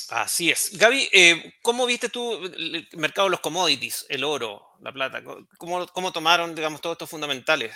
Así 0.10 0.52
es. 0.52 0.78
Gaby, 0.78 1.10
eh, 1.12 1.54
¿cómo 1.62 1.86
viste 1.86 2.10
tú 2.10 2.34
el 2.34 2.88
mercado 2.98 3.28
de 3.28 3.32
los 3.32 3.40
commodities, 3.40 4.06
el 4.10 4.24
oro, 4.24 4.62
la 4.82 4.92
plata? 4.92 5.24
¿Cómo, 5.58 5.88
cómo 5.88 6.12
tomaron, 6.12 6.54
digamos, 6.54 6.82
todos 6.82 6.96
estos 6.96 7.10
fundamentales? 7.10 7.74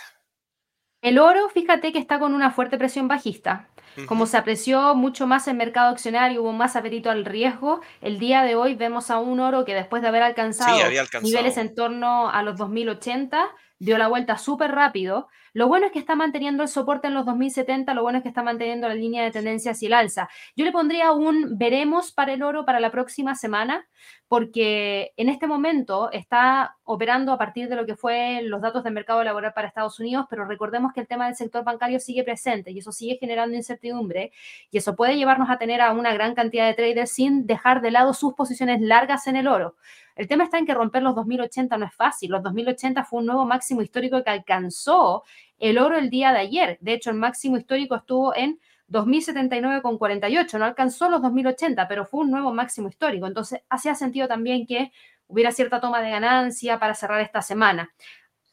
El 1.05 1.19
oro, 1.19 1.49
fíjate 1.49 1.91
que 1.91 1.99
está 1.99 2.17
con 2.17 2.33
una 2.33 2.49
fuerte 2.49 2.79
presión 2.79 3.07
bajista. 3.07 3.67
Como 4.07 4.25
se 4.25 4.37
apreció 4.37 4.95
mucho 4.95 5.27
más 5.27 5.47
el 5.47 5.55
mercado 5.55 5.91
accionario, 5.91 6.41
hubo 6.41 6.51
más 6.51 6.75
apetito 6.75 7.11
al 7.11 7.25
riesgo, 7.25 7.79
el 8.01 8.17
día 8.17 8.41
de 8.41 8.55
hoy 8.55 8.73
vemos 8.73 9.11
a 9.11 9.19
un 9.19 9.39
oro 9.39 9.65
que 9.65 9.75
después 9.75 10.01
de 10.01 10.07
haber 10.07 10.23
alcanzado, 10.23 10.83
alcanzado. 10.83 11.23
niveles 11.23 11.57
en 11.57 11.75
torno 11.75 12.29
a 12.29 12.41
los 12.41 12.57
2080, 12.57 13.45
dio 13.79 13.97
la 13.97 14.07
vuelta 14.07 14.37
súper 14.37 14.71
rápido. 14.71 15.27
Lo 15.53 15.69
bueno 15.69 15.85
es 15.85 15.93
que 15.93 15.99
está 15.99 16.15
manteniendo 16.15 16.63
el 16.63 16.69
soporte 16.69 17.07
en 17.07 17.13
los 17.13 17.25
2070, 17.25 17.93
lo 17.93 18.01
bueno 18.01 18.17
es 18.17 18.23
que 18.23 18.27
está 18.27 18.43
manteniendo 18.43 18.89
la 18.89 18.93
línea 18.93 19.23
de 19.23 19.31
tendencia 19.31 19.71
hacia 19.71 19.87
el 19.87 19.93
alza. 19.93 20.29
Yo 20.55 20.65
le 20.65 20.73
pondría 20.73 21.13
un 21.13 21.57
veremos 21.57 22.11
para 22.11 22.33
el 22.33 22.43
oro 22.43 22.65
para 22.65 22.81
la 22.81 22.91
próxima 22.91 23.35
semana, 23.35 23.87
porque 24.27 25.13
en 25.15 25.29
este 25.29 25.47
momento 25.47 26.11
está 26.11 26.75
operando 26.83 27.31
a 27.31 27.37
partir 27.37 27.69
de 27.69 27.77
lo 27.77 27.85
que 27.85 27.95
fue 27.95 28.41
los 28.43 28.61
datos 28.61 28.83
de 28.83 28.91
mercado 28.91 29.23
laboral 29.23 29.53
para 29.53 29.67
Estados 29.67 29.97
Unidos, 29.99 30.25
pero 30.29 30.45
recordemos 30.45 30.91
que 30.91 30.99
el 30.99 31.07
tema 31.07 31.27
del 31.27 31.35
sector 31.35 31.63
bancario 31.63 32.01
sigue 32.01 32.25
presente 32.25 32.71
y 32.71 32.79
eso 32.79 32.91
sigue 32.91 33.17
generando 33.17 33.55
incertidumbre 33.55 34.33
y 34.71 34.77
eso 34.77 34.95
puede 34.95 35.15
llevarnos 35.15 35.49
a 35.49 35.57
tener 35.57 35.79
a 35.79 35.93
una 35.93 36.13
gran 36.13 36.35
cantidad 36.35 36.67
de 36.67 36.73
traders 36.73 37.11
sin 37.11 37.45
dejar 37.47 37.81
de 37.81 37.91
lado 37.91 38.13
sus 38.13 38.33
posiciones 38.33 38.81
largas 38.81 39.27
en 39.27 39.37
el 39.37 39.47
oro. 39.47 39.75
El 40.15 40.27
tema 40.27 40.45
está 40.45 40.57
en 40.57 40.65
que 40.65 40.73
romper 40.73 41.03
los 41.03 41.13
2080 41.13 41.77
no 41.77 41.85
es 41.85 41.93
fácil. 41.93 42.31
Los 42.31 42.41
2080 42.41 43.03
fue 43.03 43.19
un 43.19 43.25
nuevo 43.25 43.45
máximo 43.45 43.81
histórico 43.81 44.23
que 44.23 44.29
alcanzó 44.29 45.23
el 45.59 45.77
oro 45.77 45.97
el 45.97 46.09
día 46.09 46.31
de 46.31 46.39
ayer. 46.39 46.77
De 46.79 46.93
hecho, 46.93 47.09
el 47.09 47.17
máximo 47.17 47.57
histórico 47.57 47.95
estuvo 47.95 48.33
en 48.35 48.59
2079,48. 48.87 50.57
No 50.57 50.63
alcanzó 50.65 51.09
los 51.09 51.21
2080, 51.21 51.85
pero 51.87 52.05
fue 52.05 52.21
un 52.21 52.31
nuevo 52.31 52.53
máximo 52.53 52.87
histórico. 52.87 53.27
Entonces, 53.27 53.59
hacía 53.69 53.93
sentido 53.95 54.29
también 54.29 54.65
que 54.65 54.91
hubiera 55.27 55.51
cierta 55.51 55.81
toma 55.81 56.01
de 56.01 56.11
ganancia 56.11 56.79
para 56.79 56.93
cerrar 56.93 57.19
esta 57.21 57.41
semana. 57.41 57.93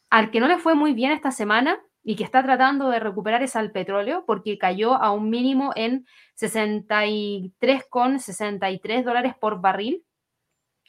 Al 0.09 0.31
que 0.31 0.41
no 0.41 0.47
le 0.47 0.57
fue 0.57 0.75
muy 0.75 0.93
bien 0.93 1.11
esta 1.11 1.31
semana 1.31 1.79
y 2.03 2.15
que 2.17 2.25
está 2.25 2.43
tratando 2.43 2.89
de 2.89 2.99
recuperar 2.99 3.41
es 3.41 3.55
al 3.55 3.71
petróleo 3.71 4.25
porque 4.27 4.57
cayó 4.57 4.95
a 4.95 5.11
un 5.11 5.29
mínimo 5.29 5.71
en 5.75 6.05
63,63 6.35 9.03
dólares 9.03 9.33
por 9.39 9.61
barril 9.61 10.03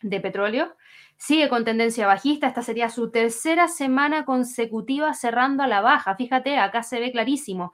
de 0.04 0.20
petróleo. 0.20 0.76
Sigue 1.16 1.48
con 1.48 1.64
tendencia 1.64 2.06
bajista, 2.06 2.46
esta 2.46 2.62
sería 2.62 2.90
su 2.90 3.10
tercera 3.10 3.68
semana 3.68 4.24
consecutiva 4.24 5.14
cerrando 5.14 5.62
a 5.62 5.66
la 5.66 5.80
baja. 5.80 6.14
Fíjate, 6.16 6.58
acá 6.58 6.82
se 6.82 7.00
ve 7.00 7.10
clarísimo. 7.10 7.72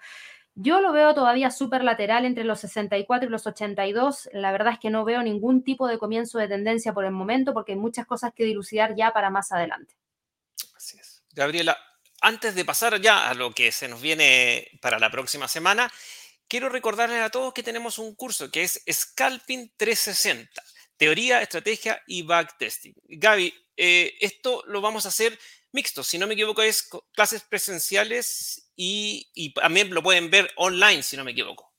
Yo 0.55 0.81
lo 0.81 0.93
veo 0.93 1.15
todavía 1.15 1.51
súper 1.51 1.83
lateral 1.83 2.25
entre 2.25 2.45
los 2.45 2.61
64 2.61 3.29
y 3.29 3.33
los 3.33 3.47
82. 3.47 4.29
La 4.33 4.53
verdad 4.53 4.75
es 4.75 4.79
que 4.79 4.91
no 4.91 5.05
veo 5.05 5.23
ningún 5.23 5.65
tipo 5.65 5.89
de 5.89 5.99
comienzo 5.99 6.39
de 6.39 6.49
tendencia 6.49 6.93
por 6.93 7.05
el 7.05 7.13
momento 7.13 7.53
porque 7.53 7.73
hay 7.73 7.79
muchas 7.79 8.07
cosas 8.07 8.33
que 8.35 8.45
dilucidar 8.45 8.95
ya 8.95 9.13
para 9.13 9.31
más 9.31 9.53
adelante. 9.53 9.97
Así 10.77 10.99
es. 10.99 11.23
Gabriela, 11.33 11.77
antes 12.21 12.55
de 12.55 12.65
pasar 12.65 13.01
ya 13.01 13.29
a 13.29 13.35
lo 13.35 13.53
que 13.53 13.73
se 13.73 13.89
nos 13.89 14.01
viene 14.01 14.69
para 14.83 14.99
la 14.99 15.11
próxima 15.11 15.49
semana, 15.49 15.91
quiero 16.47 16.69
recordarles 16.69 17.23
a 17.23 17.31
todos 17.31 17.55
que 17.55 17.63
tenemos 17.63 17.99
un 17.99 18.15
curso 18.15 18.51
que 18.51 18.65
es 18.65 18.83
Scalping 18.91 19.73
360, 19.77 20.63
teoría, 21.01 21.41
estrategia 21.41 22.03
y 22.07 22.23
backtesting. 22.23 22.93
Gaby, 23.09 23.55
eh, 23.75 24.13
esto 24.21 24.63
lo 24.67 24.83
vamos 24.83 25.07
a 25.07 25.09
hacer 25.09 25.39
mixto, 25.73 26.05
si 26.05 26.19
no 26.19 26.27
me 26.27 26.35
equivoco 26.35 26.61
es 26.61 26.91
clases 27.15 27.43
presenciales 27.43 28.71
y, 28.77 29.31
y 29.33 29.55
también 29.55 29.95
lo 29.95 30.03
pueden 30.03 30.31
ver 30.31 30.51
online, 30.57 31.03
si 31.03 31.17
no 31.17 31.25
me 31.25 31.31
equivoco. 31.31 31.71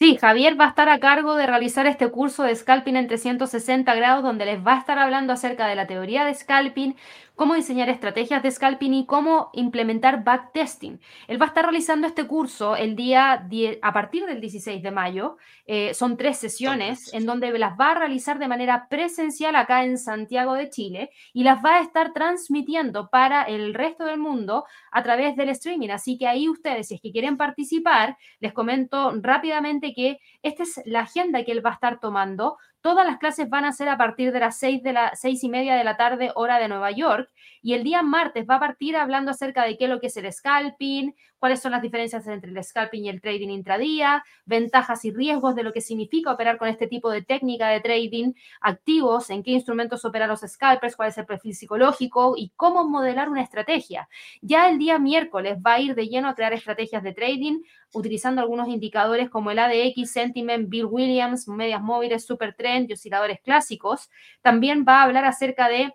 Sí, 0.00 0.16
Javier 0.16 0.58
va 0.58 0.66
a 0.66 0.68
estar 0.68 0.88
a 0.88 1.00
cargo 1.00 1.34
de 1.34 1.48
realizar 1.48 1.86
este 1.88 2.08
curso 2.08 2.44
de 2.44 2.54
scalping 2.54 2.94
en 2.94 3.08
360 3.08 3.92
grados, 3.96 4.22
donde 4.22 4.44
les 4.44 4.64
va 4.64 4.74
a 4.74 4.78
estar 4.78 4.96
hablando 5.00 5.32
acerca 5.32 5.66
de 5.66 5.74
la 5.74 5.88
teoría 5.88 6.24
de 6.24 6.34
scalping, 6.34 6.94
cómo 7.38 7.54
diseñar 7.54 7.88
estrategias 7.88 8.42
de 8.42 8.50
scalping 8.50 8.92
y 8.94 9.06
cómo 9.06 9.50
implementar 9.52 10.24
backtesting. 10.24 11.00
Él 11.28 11.40
va 11.40 11.46
a 11.46 11.48
estar 11.50 11.64
realizando 11.64 12.08
este 12.08 12.26
curso 12.26 12.74
el 12.74 12.96
día 12.96 13.46
a 13.80 13.92
partir 13.92 14.26
del 14.26 14.40
16 14.40 14.82
de 14.82 14.90
mayo. 14.90 15.36
Eh, 15.64 15.94
son 15.94 16.16
tres 16.16 16.38
sesiones 16.38 17.14
en 17.14 17.26
donde 17.26 17.56
las 17.56 17.78
va 17.78 17.92
a 17.92 17.94
realizar 17.94 18.40
de 18.40 18.48
manera 18.48 18.88
presencial 18.88 19.54
acá 19.54 19.84
en 19.84 19.98
Santiago 19.98 20.54
de 20.54 20.68
Chile 20.68 21.10
y 21.32 21.44
las 21.44 21.64
va 21.64 21.76
a 21.76 21.80
estar 21.80 22.12
transmitiendo 22.12 23.08
para 23.08 23.44
el 23.44 23.72
resto 23.72 24.04
del 24.04 24.18
mundo 24.18 24.64
a 24.90 25.04
través 25.04 25.36
del 25.36 25.50
streaming. 25.50 25.90
Así 25.90 26.18
que 26.18 26.26
ahí 26.26 26.48
ustedes, 26.48 26.88
si 26.88 26.96
es 26.96 27.00
que 27.00 27.12
quieren 27.12 27.36
participar, 27.36 28.18
les 28.40 28.52
comento 28.52 29.12
rápidamente 29.22 29.94
que 29.94 30.18
esta 30.42 30.64
es 30.64 30.80
la 30.86 31.02
agenda 31.02 31.44
que 31.44 31.52
él 31.52 31.64
va 31.64 31.70
a 31.70 31.74
estar 31.74 32.00
tomando. 32.00 32.58
Todas 32.80 33.06
las 33.06 33.18
clases 33.18 33.48
van 33.48 33.64
a 33.64 33.72
ser 33.72 33.88
a 33.88 33.98
partir 33.98 34.32
de 34.32 34.40
las 34.40 34.58
seis, 34.58 34.82
de 34.82 34.92
la, 34.92 35.12
seis 35.14 35.42
y 35.42 35.48
media 35.48 35.74
de 35.74 35.84
la 35.84 35.96
tarde, 35.96 36.30
hora 36.34 36.58
de 36.58 36.68
Nueva 36.68 36.90
York. 36.90 37.30
Y 37.60 37.74
el 37.74 37.84
día 37.84 38.02
martes 38.02 38.46
va 38.48 38.56
a 38.56 38.60
partir 38.60 38.96
hablando 38.96 39.32
acerca 39.32 39.64
de 39.64 39.76
qué 39.76 39.84
es 39.84 39.90
lo 39.90 40.00
que 40.00 40.06
es 40.06 40.16
el 40.16 40.32
scalping, 40.32 41.14
cuáles 41.38 41.60
son 41.60 41.72
las 41.72 41.82
diferencias 41.82 42.26
entre 42.26 42.50
el 42.50 42.62
scalping 42.62 43.04
y 43.04 43.08
el 43.08 43.20
trading 43.20 43.48
intradía, 43.48 44.24
ventajas 44.44 45.04
y 45.04 45.12
riesgos 45.12 45.54
de 45.54 45.62
lo 45.62 45.72
que 45.72 45.80
significa 45.80 46.32
operar 46.32 46.58
con 46.58 46.68
este 46.68 46.86
tipo 46.86 47.10
de 47.10 47.22
técnica 47.22 47.68
de 47.68 47.80
trading, 47.80 48.32
activos, 48.60 49.30
en 49.30 49.42
qué 49.42 49.52
instrumentos 49.52 50.04
operan 50.04 50.28
los 50.28 50.40
scalpers, 50.40 50.96
cuál 50.96 51.10
es 51.10 51.18
el 51.18 51.26
perfil 51.26 51.54
psicológico 51.54 52.34
y 52.36 52.50
cómo 52.56 52.88
modelar 52.88 53.28
una 53.28 53.42
estrategia. 53.42 54.08
Ya 54.42 54.68
el 54.68 54.78
día 54.78 54.98
miércoles 54.98 55.58
va 55.64 55.74
a 55.74 55.80
ir 55.80 55.94
de 55.94 56.08
lleno 56.08 56.28
a 56.28 56.34
crear 56.34 56.52
estrategias 56.52 57.02
de 57.02 57.12
trading 57.12 57.60
utilizando 57.92 58.40
algunos 58.40 58.68
indicadores 58.68 59.30
como 59.30 59.50
el 59.50 59.58
ADX, 59.58 60.10
Sentiment, 60.10 60.68
Bill 60.68 60.86
Williams, 60.86 61.48
medias 61.48 61.82
móviles, 61.82 62.26
Super 62.26 62.54
Trend 62.54 62.90
y 62.90 62.94
osciladores 62.94 63.40
clásicos. 63.40 64.10
También 64.42 64.84
va 64.86 65.00
a 65.00 65.04
hablar 65.04 65.24
acerca 65.24 65.68
de 65.68 65.94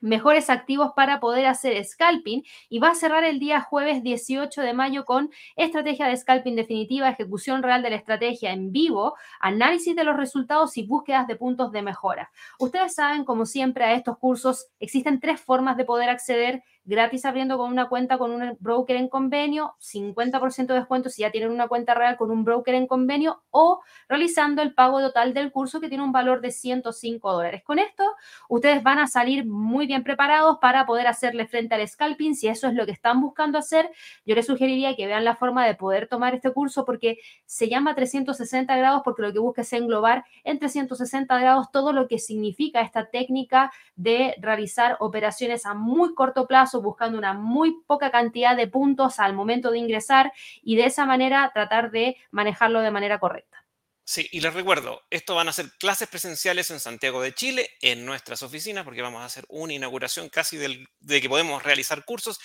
mejores 0.00 0.50
activos 0.50 0.92
para 0.94 1.20
poder 1.20 1.46
hacer 1.46 1.82
scalping 1.84 2.42
y 2.68 2.78
va 2.78 2.90
a 2.90 2.94
cerrar 2.94 3.24
el 3.24 3.38
día 3.38 3.60
jueves 3.60 4.02
18 4.02 4.60
de 4.62 4.72
mayo 4.72 5.04
con 5.04 5.30
estrategia 5.56 6.06
de 6.08 6.16
scalping 6.16 6.56
definitiva, 6.56 7.08
ejecución 7.08 7.62
real 7.62 7.82
de 7.82 7.90
la 7.90 7.96
estrategia 7.96 8.52
en 8.52 8.72
vivo, 8.72 9.14
análisis 9.40 9.94
de 9.96 10.04
los 10.04 10.16
resultados 10.16 10.76
y 10.76 10.86
búsquedas 10.86 11.26
de 11.26 11.36
puntos 11.36 11.72
de 11.72 11.82
mejora. 11.82 12.30
Ustedes 12.58 12.94
saben, 12.94 13.24
como 13.24 13.46
siempre, 13.46 13.84
a 13.84 13.92
estos 13.94 14.18
cursos 14.18 14.68
existen 14.80 15.20
tres 15.20 15.40
formas 15.40 15.76
de 15.76 15.84
poder 15.84 16.08
acceder 16.08 16.62
gratis 16.86 17.24
abriendo 17.24 17.58
con 17.58 17.70
una 17.70 17.88
cuenta 17.88 18.16
con 18.16 18.30
un 18.30 18.56
broker 18.60 18.96
en 18.96 19.08
convenio, 19.08 19.74
50% 19.80 20.66
de 20.66 20.74
descuento 20.74 21.10
si 21.10 21.22
ya 21.22 21.32
tienen 21.32 21.50
una 21.50 21.66
cuenta 21.66 21.94
real 21.94 22.16
con 22.16 22.30
un 22.30 22.44
broker 22.44 22.74
en 22.74 22.86
convenio 22.86 23.42
o 23.50 23.80
realizando 24.08 24.62
el 24.62 24.72
pago 24.72 25.00
total 25.00 25.34
del 25.34 25.50
curso 25.50 25.80
que 25.80 25.88
tiene 25.88 26.04
un 26.04 26.12
valor 26.12 26.40
de 26.40 26.52
105 26.52 27.32
dólares. 27.32 27.62
Con 27.64 27.80
esto, 27.80 28.04
ustedes 28.48 28.82
van 28.84 29.00
a 29.00 29.08
salir 29.08 29.44
muy 29.44 29.86
bien 29.86 30.04
preparados 30.04 30.58
para 30.60 30.86
poder 30.86 31.08
hacerle 31.08 31.46
frente 31.46 31.74
al 31.74 31.86
scalping. 31.86 32.36
Si 32.36 32.46
eso 32.46 32.68
es 32.68 32.74
lo 32.74 32.86
que 32.86 32.92
están 32.92 33.20
buscando 33.20 33.58
hacer, 33.58 33.90
yo 34.24 34.36
les 34.36 34.46
sugeriría 34.46 34.94
que 34.94 35.06
vean 35.06 35.24
la 35.24 35.34
forma 35.34 35.66
de 35.66 35.74
poder 35.74 36.06
tomar 36.06 36.34
este 36.34 36.52
curso 36.52 36.84
porque 36.84 37.18
se 37.44 37.68
llama 37.68 37.96
360 37.96 38.76
grados 38.76 39.02
porque 39.04 39.22
lo 39.22 39.32
que 39.32 39.40
busca 39.40 39.62
es 39.62 39.72
englobar 39.72 40.24
en 40.44 40.60
360 40.60 41.36
grados 41.38 41.72
todo 41.72 41.92
lo 41.92 42.06
que 42.06 42.20
significa 42.20 42.80
esta 42.80 43.10
técnica 43.10 43.72
de 43.96 44.36
realizar 44.40 44.96
operaciones 45.00 45.66
a 45.66 45.74
muy 45.74 46.14
corto 46.14 46.46
plazo 46.46 46.75
buscando 46.82 47.18
una 47.18 47.32
muy 47.32 47.76
poca 47.86 48.10
cantidad 48.10 48.56
de 48.56 48.66
puntos 48.66 49.18
al 49.18 49.34
momento 49.34 49.70
de 49.70 49.78
ingresar 49.78 50.32
y 50.62 50.76
de 50.76 50.86
esa 50.86 51.06
manera 51.06 51.50
tratar 51.52 51.90
de 51.90 52.16
manejarlo 52.30 52.80
de 52.80 52.90
manera 52.90 53.18
correcta. 53.18 53.66
Sí, 54.08 54.28
y 54.30 54.38
les 54.38 54.54
recuerdo, 54.54 55.02
esto 55.10 55.34
van 55.34 55.48
a 55.48 55.52
ser 55.52 55.68
clases 55.80 56.06
presenciales 56.08 56.70
en 56.70 56.78
Santiago 56.78 57.20
de 57.20 57.34
Chile, 57.34 57.70
en 57.80 58.06
nuestras 58.06 58.40
oficinas, 58.44 58.84
porque 58.84 59.02
vamos 59.02 59.20
a 59.20 59.24
hacer 59.24 59.44
una 59.48 59.72
inauguración 59.72 60.28
casi 60.28 60.56
de 60.56 61.20
que 61.20 61.28
podemos 61.28 61.64
realizar 61.64 62.04
cursos. 62.04 62.38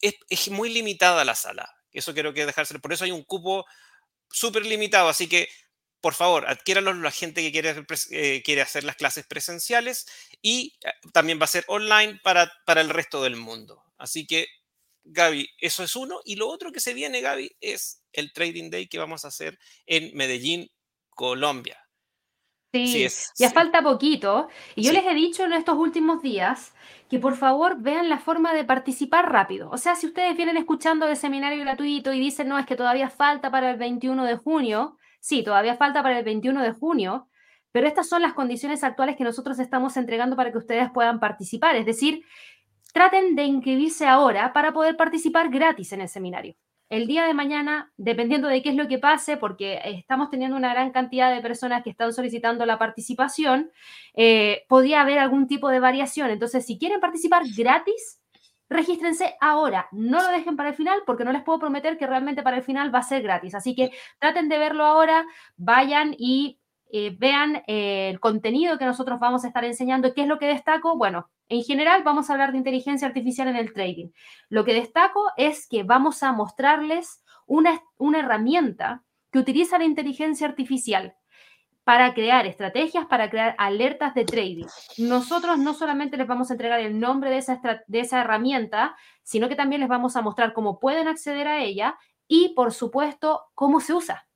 Es, 0.00 0.50
muy 0.50 0.72
limitada 0.72 1.24
la 1.24 1.34
sala, 1.34 1.68
eso 1.90 2.14
quiero 2.14 2.32
que 2.32 2.46
dejarse, 2.46 2.78
por 2.78 2.92
eso 2.92 3.02
hay 3.02 3.10
un 3.10 3.24
cupo 3.24 3.66
súper 4.30 4.64
limitado, 4.64 5.08
así 5.08 5.28
que 5.28 5.48
por 6.00 6.14
favor, 6.14 6.46
adquiéranlo 6.48 6.94
la 6.94 7.10
gente 7.10 7.42
que 7.42 7.52
quiere, 7.52 7.84
eh, 8.10 8.42
quiere 8.42 8.62
hacer 8.62 8.84
las 8.84 8.96
clases 8.96 9.26
presenciales 9.26 10.06
y 10.40 10.74
eh, 10.82 10.90
también 11.12 11.38
va 11.38 11.44
a 11.44 11.48
ser 11.48 11.64
online 11.68 12.20
para, 12.22 12.50
para 12.64 12.80
el 12.80 12.88
resto 12.88 13.22
del 13.22 13.36
mundo. 13.36 13.82
Así 13.98 14.26
que, 14.26 14.48
Gaby, 15.04 15.48
eso 15.58 15.82
es 15.82 15.96
uno. 15.96 16.20
Y 16.24 16.36
lo 16.36 16.48
otro 16.48 16.72
que 16.72 16.80
se 16.80 16.94
viene, 16.94 17.20
Gaby, 17.20 17.56
es 17.60 18.02
el 18.12 18.32
Trading 18.32 18.70
Day 18.70 18.88
que 18.88 18.98
vamos 18.98 19.24
a 19.24 19.28
hacer 19.28 19.58
en 19.86 20.16
Medellín, 20.16 20.70
Colombia. 21.10 21.78
Sí, 22.72 23.08
ya 23.36 23.50
falta 23.50 23.82
poquito. 23.82 24.48
Y 24.76 24.84
yo 24.84 24.92
les 24.92 25.04
he 25.04 25.14
dicho 25.14 25.44
en 25.44 25.52
estos 25.52 25.76
últimos 25.76 26.22
días 26.22 26.72
que 27.08 27.18
por 27.18 27.36
favor 27.36 27.80
vean 27.80 28.08
la 28.08 28.18
forma 28.18 28.54
de 28.54 28.64
participar 28.64 29.30
rápido. 29.30 29.68
O 29.70 29.76
sea, 29.76 29.96
si 29.96 30.06
ustedes 30.06 30.36
vienen 30.36 30.56
escuchando 30.56 31.08
el 31.08 31.16
seminario 31.16 31.58
gratuito 31.64 32.12
y 32.12 32.20
dicen, 32.20 32.46
no, 32.46 32.58
es 32.58 32.66
que 32.66 32.76
todavía 32.76 33.10
falta 33.10 33.50
para 33.50 33.72
el 33.72 33.76
21 33.76 34.24
de 34.24 34.36
junio, 34.36 34.99
Sí, 35.20 35.44
todavía 35.44 35.76
falta 35.76 36.02
para 36.02 36.18
el 36.18 36.24
21 36.24 36.62
de 36.62 36.72
junio, 36.72 37.28
pero 37.72 37.86
estas 37.86 38.08
son 38.08 38.22
las 38.22 38.32
condiciones 38.32 38.82
actuales 38.82 39.16
que 39.16 39.24
nosotros 39.24 39.58
estamos 39.58 39.96
entregando 39.96 40.34
para 40.34 40.50
que 40.50 40.58
ustedes 40.58 40.90
puedan 40.90 41.20
participar. 41.20 41.76
Es 41.76 41.86
decir, 41.86 42.24
traten 42.92 43.36
de 43.36 43.44
inscribirse 43.44 44.06
ahora 44.06 44.52
para 44.52 44.72
poder 44.72 44.96
participar 44.96 45.50
gratis 45.50 45.92
en 45.92 46.00
el 46.00 46.08
seminario. 46.08 46.56
El 46.88 47.06
día 47.06 47.24
de 47.24 47.34
mañana, 47.34 47.92
dependiendo 47.96 48.48
de 48.48 48.62
qué 48.62 48.70
es 48.70 48.74
lo 48.74 48.88
que 48.88 48.98
pase, 48.98 49.36
porque 49.36 49.80
estamos 49.84 50.28
teniendo 50.28 50.56
una 50.56 50.72
gran 50.72 50.90
cantidad 50.90 51.32
de 51.32 51.40
personas 51.40 51.84
que 51.84 51.90
están 51.90 52.12
solicitando 52.12 52.66
la 52.66 52.78
participación, 52.78 53.70
eh, 54.14 54.64
podría 54.68 55.02
haber 55.02 55.20
algún 55.20 55.46
tipo 55.46 55.68
de 55.68 55.78
variación. 55.78 56.30
Entonces, 56.30 56.66
si 56.66 56.78
quieren 56.78 56.98
participar 56.98 57.44
gratis, 57.56 58.19
regístrense 58.70 59.36
ahora, 59.40 59.88
no 59.90 60.22
lo 60.22 60.28
dejen 60.28 60.56
para 60.56 60.70
el 60.70 60.74
final 60.76 61.02
porque 61.04 61.24
no 61.24 61.32
les 61.32 61.42
puedo 61.42 61.58
prometer 61.58 61.98
que 61.98 62.06
realmente 62.06 62.42
para 62.42 62.56
el 62.56 62.62
final 62.62 62.94
va 62.94 63.00
a 63.00 63.02
ser 63.02 63.22
gratis. 63.22 63.54
Así 63.54 63.74
que 63.74 63.90
traten 64.18 64.48
de 64.48 64.58
verlo 64.58 64.84
ahora, 64.86 65.26
vayan 65.56 66.14
y 66.16 66.60
eh, 66.92 67.14
vean 67.18 67.62
eh, 67.66 68.08
el 68.10 68.20
contenido 68.20 68.78
que 68.78 68.84
nosotros 68.84 69.18
vamos 69.20 69.44
a 69.44 69.48
estar 69.48 69.64
enseñando. 69.64 70.14
¿Qué 70.14 70.22
es 70.22 70.28
lo 70.28 70.38
que 70.38 70.46
destaco? 70.46 70.96
Bueno, 70.96 71.28
en 71.48 71.62
general 71.62 72.02
vamos 72.04 72.30
a 72.30 72.32
hablar 72.32 72.52
de 72.52 72.58
inteligencia 72.58 73.08
artificial 73.08 73.48
en 73.48 73.56
el 73.56 73.72
trading. 73.72 74.10
Lo 74.48 74.64
que 74.64 74.74
destaco 74.74 75.30
es 75.36 75.68
que 75.68 75.82
vamos 75.82 76.22
a 76.22 76.32
mostrarles 76.32 77.24
una, 77.46 77.82
una 77.98 78.20
herramienta 78.20 79.02
que 79.32 79.40
utiliza 79.40 79.78
la 79.78 79.84
inteligencia 79.84 80.46
artificial 80.46 81.14
para 81.84 82.14
crear 82.14 82.46
estrategias, 82.46 83.06
para 83.06 83.30
crear 83.30 83.54
alertas 83.58 84.14
de 84.14 84.24
trading. 84.24 84.66
Nosotros 84.98 85.58
no 85.58 85.74
solamente 85.74 86.16
les 86.16 86.26
vamos 86.26 86.50
a 86.50 86.54
entregar 86.54 86.80
el 86.80 86.98
nombre 87.00 87.30
de 87.30 87.38
esa, 87.38 87.60
de 87.86 88.00
esa 88.00 88.20
herramienta, 88.20 88.96
sino 89.22 89.48
que 89.48 89.56
también 89.56 89.80
les 89.80 89.88
vamos 89.88 90.16
a 90.16 90.22
mostrar 90.22 90.52
cómo 90.52 90.78
pueden 90.78 91.08
acceder 91.08 91.48
a 91.48 91.62
ella 91.62 91.98
y, 92.28 92.54
por 92.54 92.72
supuesto, 92.72 93.48
cómo 93.54 93.80
se 93.80 93.94
usa 93.94 94.26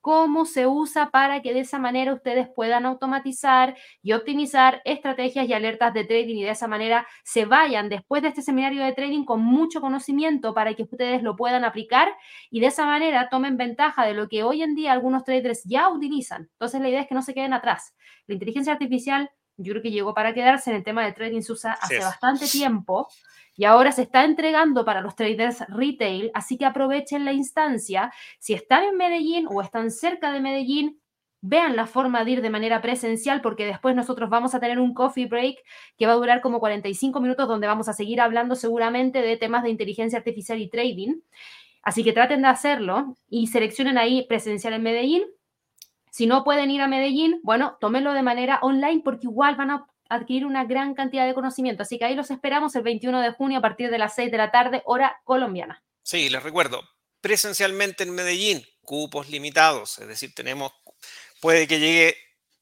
cómo 0.00 0.44
se 0.46 0.66
usa 0.66 1.10
para 1.10 1.42
que 1.42 1.52
de 1.52 1.60
esa 1.60 1.78
manera 1.78 2.14
ustedes 2.14 2.48
puedan 2.54 2.86
automatizar 2.86 3.76
y 4.02 4.12
optimizar 4.12 4.80
estrategias 4.84 5.48
y 5.48 5.52
alertas 5.52 5.92
de 5.94 6.04
trading 6.04 6.36
y 6.36 6.44
de 6.44 6.50
esa 6.50 6.68
manera 6.68 7.06
se 7.24 7.44
vayan 7.44 7.88
después 7.88 8.22
de 8.22 8.28
este 8.28 8.42
seminario 8.42 8.84
de 8.84 8.92
trading 8.92 9.24
con 9.24 9.42
mucho 9.42 9.80
conocimiento 9.80 10.54
para 10.54 10.74
que 10.74 10.82
ustedes 10.84 11.22
lo 11.22 11.36
puedan 11.36 11.64
aplicar 11.64 12.14
y 12.50 12.60
de 12.60 12.66
esa 12.66 12.86
manera 12.86 13.28
tomen 13.30 13.56
ventaja 13.56 14.06
de 14.06 14.14
lo 14.14 14.28
que 14.28 14.42
hoy 14.42 14.62
en 14.62 14.74
día 14.74 14.92
algunos 14.92 15.24
traders 15.24 15.62
ya 15.64 15.88
utilizan. 15.88 16.48
Entonces 16.52 16.80
la 16.80 16.88
idea 16.88 17.00
es 17.02 17.08
que 17.08 17.14
no 17.14 17.22
se 17.22 17.34
queden 17.34 17.52
atrás. 17.52 17.94
La 18.26 18.34
inteligencia 18.34 18.72
artificial 18.72 19.30
yo 19.62 19.72
creo 19.72 19.82
que 19.82 19.90
llegó 19.90 20.14
para 20.14 20.34
quedarse 20.34 20.70
en 20.70 20.76
el 20.76 20.84
tema 20.84 21.04
de 21.04 21.12
trading 21.12 21.42
SUSA 21.42 21.72
hace 21.72 21.98
bastante 21.98 22.46
tiempo 22.46 23.08
y 23.56 23.64
ahora 23.64 23.92
se 23.92 24.02
está 24.02 24.24
entregando 24.24 24.84
para 24.84 25.02
los 25.02 25.14
traders 25.14 25.64
retail, 25.68 26.30
así 26.34 26.56
que 26.56 26.64
aprovechen 26.64 27.24
la 27.24 27.32
instancia. 27.32 28.12
Si 28.38 28.54
están 28.54 28.84
en 28.84 28.96
Medellín 28.96 29.46
o 29.50 29.60
están 29.60 29.90
cerca 29.90 30.32
de 30.32 30.40
Medellín, 30.40 31.00
vean 31.42 31.76
la 31.76 31.86
forma 31.86 32.24
de 32.24 32.32
ir 32.32 32.42
de 32.42 32.50
manera 32.50 32.80
presencial 32.80 33.40
porque 33.40 33.66
después 33.66 33.94
nosotros 33.94 34.30
vamos 34.30 34.54
a 34.54 34.60
tener 34.60 34.78
un 34.78 34.94
coffee 34.94 35.26
break 35.26 35.58
que 35.96 36.06
va 36.06 36.12
a 36.12 36.16
durar 36.16 36.40
como 36.40 36.60
45 36.60 37.20
minutos 37.20 37.48
donde 37.48 37.66
vamos 37.66 37.88
a 37.88 37.92
seguir 37.92 38.20
hablando 38.20 38.54
seguramente 38.54 39.22
de 39.22 39.36
temas 39.36 39.62
de 39.62 39.70
inteligencia 39.70 40.18
artificial 40.18 40.60
y 40.60 40.68
trading. 40.68 41.20
Así 41.82 42.04
que 42.04 42.12
traten 42.12 42.42
de 42.42 42.48
hacerlo 42.48 43.16
y 43.28 43.46
seleccionen 43.46 43.96
ahí 43.96 44.26
presencial 44.26 44.74
en 44.74 44.82
Medellín. 44.82 45.22
Si 46.20 46.26
no 46.26 46.44
pueden 46.44 46.70
ir 46.70 46.82
a 46.82 46.86
Medellín, 46.86 47.40
bueno, 47.42 47.78
tómenlo 47.80 48.12
de 48.12 48.22
manera 48.22 48.58
online 48.60 49.00
porque 49.02 49.26
igual 49.26 49.56
van 49.56 49.70
a 49.70 49.86
adquirir 50.10 50.44
una 50.44 50.66
gran 50.66 50.92
cantidad 50.92 51.26
de 51.26 51.32
conocimiento. 51.32 51.82
Así 51.82 51.98
que 51.98 52.04
ahí 52.04 52.14
los 52.14 52.30
esperamos 52.30 52.76
el 52.76 52.82
21 52.82 53.22
de 53.22 53.32
junio 53.32 53.60
a 53.60 53.62
partir 53.62 53.90
de 53.90 53.96
las 53.96 54.16
6 54.16 54.30
de 54.30 54.36
la 54.36 54.50
tarde, 54.50 54.82
hora 54.84 55.18
colombiana. 55.24 55.82
Sí, 56.02 56.28
les 56.28 56.42
recuerdo, 56.42 56.82
presencialmente 57.22 58.02
en 58.02 58.10
Medellín, 58.10 58.62
cupos 58.82 59.30
limitados, 59.30 59.98
es 59.98 60.08
decir, 60.08 60.34
tenemos 60.34 60.72
puede 61.40 61.66
que 61.66 61.80
llegue 61.80 62.14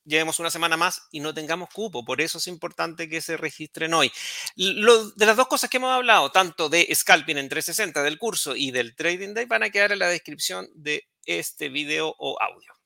llevemos 0.05 0.39
una 0.39 0.53
semana 0.53 0.77
más 0.77 1.09
y 1.11 1.19
no 1.19 1.35
tengamos 1.35 1.69
cupo. 1.71 2.05
Por 2.05 2.21
eso 2.21 2.39
es 2.39 2.47
importante 2.47 3.09
que 3.09 3.21
se 3.21 3.37
registren 3.37 3.93
hoy. 3.93 4.13
de 4.55 5.27
las 5.27 5.37
dos 5.37 5.49
cosas 5.49 5.69
que 5.69 5.79
hemos 5.79 5.91
hablado, 5.91 6.31
tanto 6.31 6.69
de 6.69 6.89
Scalping 6.95 7.39
en 7.39 7.49
360 7.49 8.05
del 8.05 8.19
curso 8.19 8.55
y 8.55 8.71
del 8.71 8.95
Trading 8.95 9.35
Day, 9.35 9.47
van 9.47 9.65
a 9.65 9.71
quedar 9.71 9.91
en 9.91 9.99
la 9.99 10.07
descripción 10.07 10.69
de 10.77 11.09
este 11.27 11.69
video 11.71 12.15
o 12.21 12.41
audio. 12.41 12.78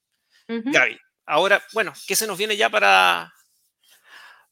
Gaby, 0.49 0.99
ahora, 1.27 1.63
bueno, 1.73 1.93
¿qué 2.07 2.17
se 2.17 2.27
nos 2.27 2.39
viene 2.39 2.57
ya 2.57 2.71
para, 2.71 3.33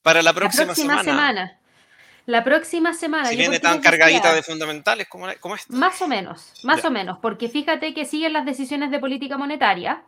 para 0.03 0.23
la 0.23 0.33
próxima, 0.33 0.63
la 0.63 0.67
próxima 0.75 1.05
semana? 1.05 1.61
La 2.27 2.45
próxima 2.45 2.95
semana. 2.95 3.29
Si 3.29 3.37
viene 3.37 3.59
tan 3.59 3.81
cargadita 3.81 4.35
de 4.35 4.43
fundamentales 4.43 5.09
como, 5.09 5.27
como 5.41 5.55
esta. 5.57 5.75
Más 5.75 6.01
o 6.01 6.07
menos, 6.07 6.53
más 6.63 6.85
o 6.85 6.91
menos, 6.91 7.19
porque 7.21 7.49
fíjate 7.49 7.93
que 7.95 8.05
siguen 8.05 8.33
las 8.33 8.45
decisiones 8.45 8.91
de 8.91 8.99
política 8.99 9.37
monetaria 9.37 10.05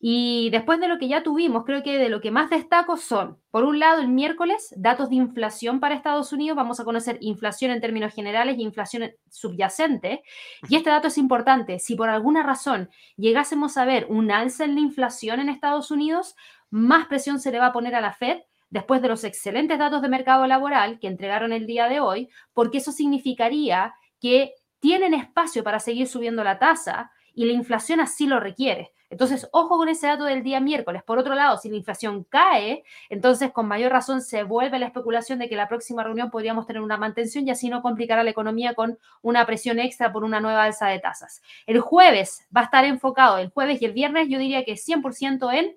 y 0.00 0.48
después 0.50 0.78
de 0.78 0.86
lo 0.86 0.98
que 0.98 1.08
ya 1.08 1.22
tuvimos, 1.22 1.64
creo 1.64 1.82
que 1.82 1.98
de 1.98 2.08
lo 2.08 2.20
que 2.20 2.30
más 2.30 2.50
destaco 2.50 2.96
son, 2.96 3.38
por 3.50 3.64
un 3.64 3.80
lado, 3.80 4.00
el 4.00 4.08
miércoles, 4.08 4.72
datos 4.76 5.10
de 5.10 5.16
inflación 5.16 5.80
para 5.80 5.94
Estados 5.94 6.32
Unidos. 6.32 6.56
Vamos 6.56 6.78
a 6.78 6.84
conocer 6.84 7.18
inflación 7.20 7.72
en 7.72 7.80
términos 7.80 8.14
generales 8.14 8.56
y 8.58 8.62
inflación 8.62 9.10
subyacente. 9.28 10.22
Y 10.68 10.76
este 10.76 10.90
dato 10.90 11.08
es 11.08 11.18
importante. 11.18 11.80
Si 11.80 11.96
por 11.96 12.08
alguna 12.08 12.42
razón 12.42 12.90
llegásemos 13.16 13.76
a 13.76 13.84
ver 13.84 14.06
un 14.08 14.30
alza 14.30 14.64
en 14.64 14.74
la 14.74 14.80
inflación 14.80 15.40
en 15.40 15.48
Estados 15.48 15.90
Unidos, 15.90 16.36
más 16.70 17.06
presión 17.08 17.40
se 17.40 17.50
le 17.50 17.58
va 17.58 17.66
a 17.66 17.72
poner 17.72 17.96
a 17.96 18.00
la 18.00 18.12
Fed 18.12 18.38
después 18.70 19.02
de 19.02 19.08
los 19.08 19.24
excelentes 19.24 19.78
datos 19.80 20.00
de 20.00 20.08
mercado 20.08 20.46
laboral 20.46 21.00
que 21.00 21.08
entregaron 21.08 21.52
el 21.52 21.66
día 21.66 21.88
de 21.88 21.98
hoy, 21.98 22.28
porque 22.54 22.78
eso 22.78 22.92
significaría 22.92 23.94
que 24.20 24.54
tienen 24.78 25.12
espacio 25.12 25.64
para 25.64 25.80
seguir 25.80 26.06
subiendo 26.06 26.44
la 26.44 26.60
tasa 26.60 27.10
y 27.34 27.46
la 27.46 27.52
inflación 27.52 28.00
así 28.00 28.26
lo 28.26 28.38
requiere. 28.38 28.92
Entonces, 29.10 29.48
ojo 29.50 29.76
con 29.76 29.88
ese 29.88 30.06
dato 30.06 30.24
del 30.24 30.44
día 30.44 30.60
miércoles. 30.60 31.02
Por 31.02 31.18
otro 31.18 31.34
lado, 31.34 31.58
si 31.58 31.68
la 31.68 31.76
inflación 31.76 32.24
cae, 32.24 32.84
entonces 33.08 33.50
con 33.50 33.66
mayor 33.66 33.90
razón 33.90 34.22
se 34.22 34.44
vuelve 34.44 34.78
la 34.78 34.86
especulación 34.86 35.40
de 35.40 35.48
que 35.48 35.56
la 35.56 35.68
próxima 35.68 36.04
reunión 36.04 36.30
podríamos 36.30 36.66
tener 36.66 36.80
una 36.80 36.96
mantención 36.96 37.46
y 37.46 37.50
así 37.50 37.68
no 37.68 37.82
complicará 37.82 38.22
la 38.22 38.30
economía 38.30 38.74
con 38.74 38.98
una 39.20 39.44
presión 39.46 39.80
extra 39.80 40.12
por 40.12 40.22
una 40.22 40.40
nueva 40.40 40.62
alza 40.62 40.86
de 40.86 41.00
tasas. 41.00 41.42
El 41.66 41.80
jueves 41.80 42.46
va 42.56 42.62
a 42.62 42.64
estar 42.64 42.84
enfocado, 42.84 43.38
el 43.38 43.50
jueves 43.50 43.82
y 43.82 43.84
el 43.84 43.92
viernes 43.92 44.28
yo 44.28 44.38
diría 44.38 44.64
que 44.64 44.74
100% 44.74 45.52
en 45.52 45.76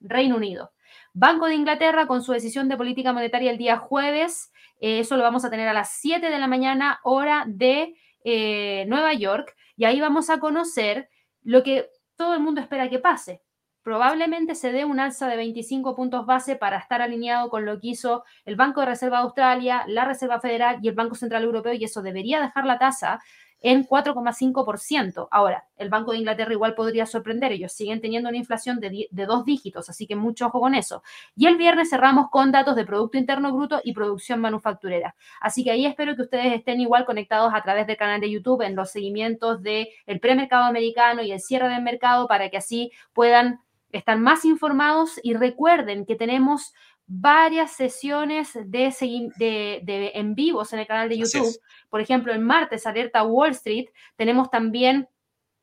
Reino 0.00 0.36
Unido. 0.36 0.72
Banco 1.14 1.46
de 1.46 1.54
Inglaterra 1.54 2.06
con 2.06 2.22
su 2.22 2.32
decisión 2.32 2.68
de 2.68 2.76
política 2.76 3.12
monetaria 3.12 3.50
el 3.50 3.58
día 3.58 3.78
jueves. 3.78 4.52
Eh, 4.80 4.98
eso 4.98 5.16
lo 5.16 5.22
vamos 5.22 5.44
a 5.44 5.50
tener 5.50 5.68
a 5.68 5.72
las 5.72 5.92
7 6.00 6.28
de 6.28 6.38
la 6.38 6.46
mañana, 6.46 7.00
hora 7.04 7.44
de 7.46 7.94
eh, 8.24 8.84
Nueva 8.86 9.14
York. 9.14 9.54
Y 9.76 9.84
ahí 9.84 10.00
vamos 10.00 10.28
a 10.28 10.40
conocer 10.40 11.08
lo 11.42 11.62
que 11.62 11.88
todo 12.16 12.34
el 12.34 12.40
mundo 12.40 12.60
espera 12.60 12.88
que 12.88 12.98
pase. 12.98 13.42
Probablemente 13.82 14.54
se 14.54 14.72
dé 14.72 14.86
un 14.86 14.98
alza 14.98 15.28
de 15.28 15.36
25 15.36 15.94
puntos 15.94 16.24
base 16.24 16.56
para 16.56 16.78
estar 16.78 17.02
alineado 17.02 17.50
con 17.50 17.66
lo 17.66 17.78
que 17.80 17.88
hizo 17.88 18.24
el 18.46 18.56
Banco 18.56 18.80
de 18.80 18.86
Reserva 18.86 19.18
de 19.18 19.24
Australia, 19.24 19.84
la 19.86 20.06
Reserva 20.06 20.40
Federal 20.40 20.78
y 20.80 20.88
el 20.88 20.94
Banco 20.94 21.14
Central 21.14 21.44
Europeo, 21.44 21.74
y 21.74 21.84
eso 21.84 22.00
debería 22.00 22.40
dejar 22.40 22.64
la 22.64 22.78
tasa 22.78 23.20
en 23.64 23.86
4,5%. 23.86 25.26
Ahora, 25.30 25.66
el 25.78 25.88
Banco 25.88 26.12
de 26.12 26.18
Inglaterra 26.18 26.52
igual 26.52 26.74
podría 26.74 27.06
sorprender, 27.06 27.50
ellos 27.50 27.72
siguen 27.72 28.02
teniendo 28.02 28.28
una 28.28 28.36
inflación 28.36 28.78
de, 28.78 29.08
dos 29.10 29.46
dígitos, 29.46 29.88
así 29.88 30.06
que 30.06 30.16
mucho 30.16 30.46
ojo 30.48 30.60
con 30.60 30.74
eso. 30.74 31.02
Y 31.34 31.46
el 31.46 31.56
viernes 31.56 31.88
cerramos 31.88 32.28
con 32.28 32.52
datos 32.52 32.76
de 32.76 32.84
Producto 32.84 33.16
Interno 33.16 33.50
Bruto 33.54 33.80
y 33.82 33.94
producción 33.94 34.38
manufacturera. 34.38 35.16
Así 35.40 35.64
que 35.64 35.70
ahí 35.70 35.86
espero 35.86 36.14
que 36.14 36.22
ustedes 36.22 36.52
estén 36.52 36.78
igual 36.82 37.06
conectados 37.06 37.54
a 37.54 37.62
través 37.62 37.86
del 37.86 37.96
canal 37.96 38.20
de 38.20 38.30
YouTube 38.30 38.60
en 38.60 38.76
los 38.76 38.90
seguimientos 38.90 39.62
del 39.62 39.88
el 40.06 40.20
premercado 40.20 40.64
americano 40.64 41.22
y 41.22 41.32
el 41.32 41.40
cierre 41.40 41.70
del 41.70 41.82
mercado 41.82 42.28
para 42.28 42.50
que 42.50 42.58
así 42.58 42.92
puedan 43.14 43.60
estar 43.92 44.18
más 44.18 44.44
informados 44.44 45.18
y 45.22 45.32
recuerden 45.32 46.04
que 46.04 46.16
tenemos 46.16 46.74
varias 47.06 47.72
sesiones 47.72 48.52
de, 48.54 49.80
de, 49.84 50.12
en 50.14 50.34
vivos 50.34 50.72
en 50.72 50.80
el 50.80 50.86
canal 50.86 51.08
de 51.08 51.18
YouTube. 51.18 51.54
Por 51.90 52.00
ejemplo, 52.00 52.32
el 52.32 52.40
martes, 52.40 52.86
Alerta 52.86 53.22
Wall 53.22 53.50
Street. 53.50 53.88
Tenemos 54.16 54.50
también 54.50 55.08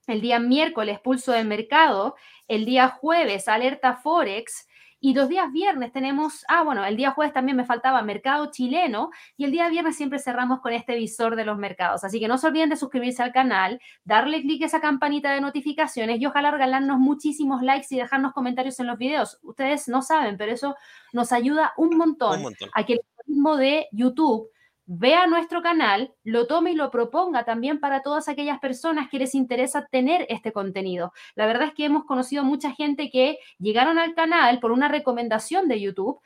el 0.08 0.22
día 0.22 0.40
miércoles, 0.40 1.00
Pulso 1.00 1.32
del 1.32 1.48
Mercado. 1.48 2.16
El 2.48 2.66
día 2.66 2.90
jueves, 2.90 3.48
Alerta 3.48 3.96
Forex. 3.96 4.68
Y 5.04 5.16
dos 5.16 5.30
días 5.30 5.52
viernes 5.52 5.92
tenemos, 5.92 6.46
ah, 6.48 6.62
bueno, 6.62 6.86
el 6.86 6.96
día 6.96 7.10
jueves 7.10 7.34
también 7.34 7.58
me 7.58 7.66
faltaba 7.66 8.04
mercado 8.04 8.52
chileno 8.52 9.10
y 9.36 9.46
el 9.46 9.52
día 9.52 9.68
viernes 9.68 9.98
siempre 9.98 10.20
cerramos 10.20 10.62
con 10.62 10.74
este 10.74 10.96
visor 10.96 11.36
de 11.36 11.44
los 11.44 11.58
mercados. 11.58 12.04
Así 12.04 12.20
que 12.20 12.28
no 12.28 12.38
se 12.38 12.46
olviden 12.46 12.70
de 12.70 12.78
suscribirse 12.78 13.24
al 13.24 13.34
canal, 13.34 13.82
darle 14.04 14.42
clic 14.42 14.62
a 14.62 14.68
esa 14.68 14.80
campanita 14.80 15.34
de 15.34 15.42
notificaciones 15.42 16.22
y 16.22 16.26
ojalá 16.28 16.52
regalarnos 16.52 17.00
muchísimos 17.00 17.64
likes 17.64 17.88
y 17.90 17.98
dejarnos 17.98 18.32
comentarios 18.34 18.80
en 18.80 18.86
los 18.86 19.00
videos. 19.00 19.40
Ustedes 19.42 19.88
no 19.88 20.04
saben, 20.04 20.38
pero 20.38 20.52
eso 20.52 20.76
nos 21.14 21.32
ayuda 21.32 21.74
un 21.78 21.98
montón, 21.98 22.38
un 22.38 22.44
montón. 22.44 22.70
a 22.74 22.86
que 22.86 22.94
el 22.94 23.00
algoritmo 23.18 23.58
de 23.58 23.88
YouTube 23.92 24.52
vea 24.94 25.26
nuestro 25.26 25.62
canal, 25.62 26.14
lo 26.26 26.48
tome 26.48 26.72
y 26.72 26.76
lo 26.76 26.92
proponga 26.92 27.46
también 27.46 27.80
para 27.80 28.02
todas 28.02 28.28
aquellas 28.28 28.60
personas 28.60 29.10
que 29.10 29.20
les 29.20 29.36
interesa 29.36 29.88
tener 29.90 30.26
este 30.28 30.52
contenido. 30.52 31.14
La 31.36 31.46
verdad 31.46 31.70
es 31.70 31.74
que 31.74 31.86
hemos 31.86 32.04
conocido 32.04 32.44
mucha 32.44 32.74
gente 32.74 33.10
que 33.10 33.38
llegaron 33.58 33.98
al 33.98 34.14
canal 34.16 34.60
por 34.60 34.74
una 34.74 34.90
recomendación 34.90 35.70
de 35.70 35.80
YouTube 35.80 36.20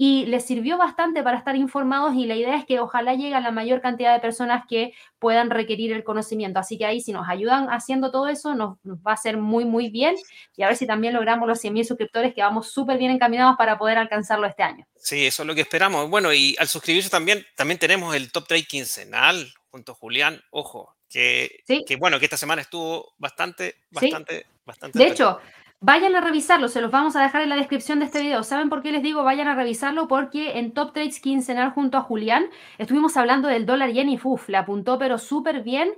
y 0.00 0.26
les 0.26 0.46
sirvió 0.46 0.78
bastante 0.78 1.24
para 1.24 1.36
estar 1.36 1.56
informados 1.56 2.14
y 2.14 2.24
la 2.24 2.36
idea 2.36 2.56
es 2.56 2.64
que 2.64 2.78
ojalá 2.78 3.14
llegue 3.14 3.34
a 3.34 3.40
la 3.40 3.50
mayor 3.50 3.80
cantidad 3.80 4.14
de 4.14 4.20
personas 4.20 4.62
que 4.68 4.92
puedan 5.18 5.50
requerir 5.50 5.92
el 5.92 6.04
conocimiento. 6.04 6.60
Así 6.60 6.78
que 6.78 6.86
ahí 6.86 7.00
si 7.00 7.12
nos 7.12 7.28
ayudan 7.28 7.66
haciendo 7.68 8.12
todo 8.12 8.28
eso 8.28 8.54
nos, 8.54 8.78
va 8.86 9.14
a 9.14 9.16
ser 9.16 9.38
muy, 9.38 9.64
muy 9.64 9.90
bien 9.90 10.14
y 10.56 10.62
a 10.62 10.68
ver 10.68 10.76
si 10.76 10.86
también 10.86 11.14
logramos 11.14 11.48
los 11.48 11.62
100.000 11.62 11.82
suscriptores 11.82 12.32
que 12.32 12.42
vamos 12.42 12.70
súper 12.70 12.96
bien 12.96 13.10
encaminados 13.10 13.56
para 13.58 13.76
poder 13.76 13.98
alcanzarlo 13.98 14.46
este 14.46 14.62
año. 14.62 14.86
Sí, 14.94 15.26
eso 15.26 15.42
es 15.42 15.46
lo 15.48 15.54
que 15.56 15.62
esperamos. 15.62 16.08
Bueno, 16.08 16.32
y 16.32 16.54
al 16.60 16.68
suscribirse 16.68 17.10
también, 17.10 17.44
también 17.56 17.80
tenemos 17.80 18.14
el 18.14 18.30
Top 18.30 18.46
Trade 18.46 18.66
quincenal 18.66 19.52
junto 19.68 19.92
a 19.92 19.94
Julián. 19.96 20.40
Ojo, 20.50 20.94
que, 21.08 21.64
que 21.66 21.96
bueno, 21.96 22.20
que 22.20 22.26
esta 22.26 22.36
semana 22.36 22.62
estuvo 22.62 23.14
bastante, 23.18 23.74
bastante, 23.90 24.46
bastante. 24.64 24.96
De 24.96 25.08
hecho, 25.08 25.40
Vayan 25.80 26.16
a 26.16 26.20
revisarlo, 26.20 26.66
se 26.66 26.80
los 26.80 26.90
vamos 26.90 27.14
a 27.14 27.22
dejar 27.22 27.42
en 27.42 27.50
la 27.50 27.56
descripción 27.56 28.00
de 28.00 28.06
este 28.06 28.20
video. 28.20 28.42
¿Saben 28.42 28.68
por 28.68 28.82
qué 28.82 28.90
les 28.90 29.00
digo 29.00 29.22
vayan 29.22 29.46
a 29.46 29.54
revisarlo? 29.54 30.08
Porque 30.08 30.58
en 30.58 30.72
Top 30.72 30.92
Trades 30.92 31.20
quincenal 31.20 31.70
junto 31.70 31.98
a 31.98 32.00
Julián 32.00 32.46
estuvimos 32.78 33.16
hablando 33.16 33.46
del 33.46 33.64
dólar 33.64 33.92
yen 33.92 34.08
y 34.08 34.18
uf, 34.20 34.48
le 34.48 34.56
apuntó 34.56 34.98
pero 34.98 35.18
súper 35.18 35.62
bien 35.62 35.90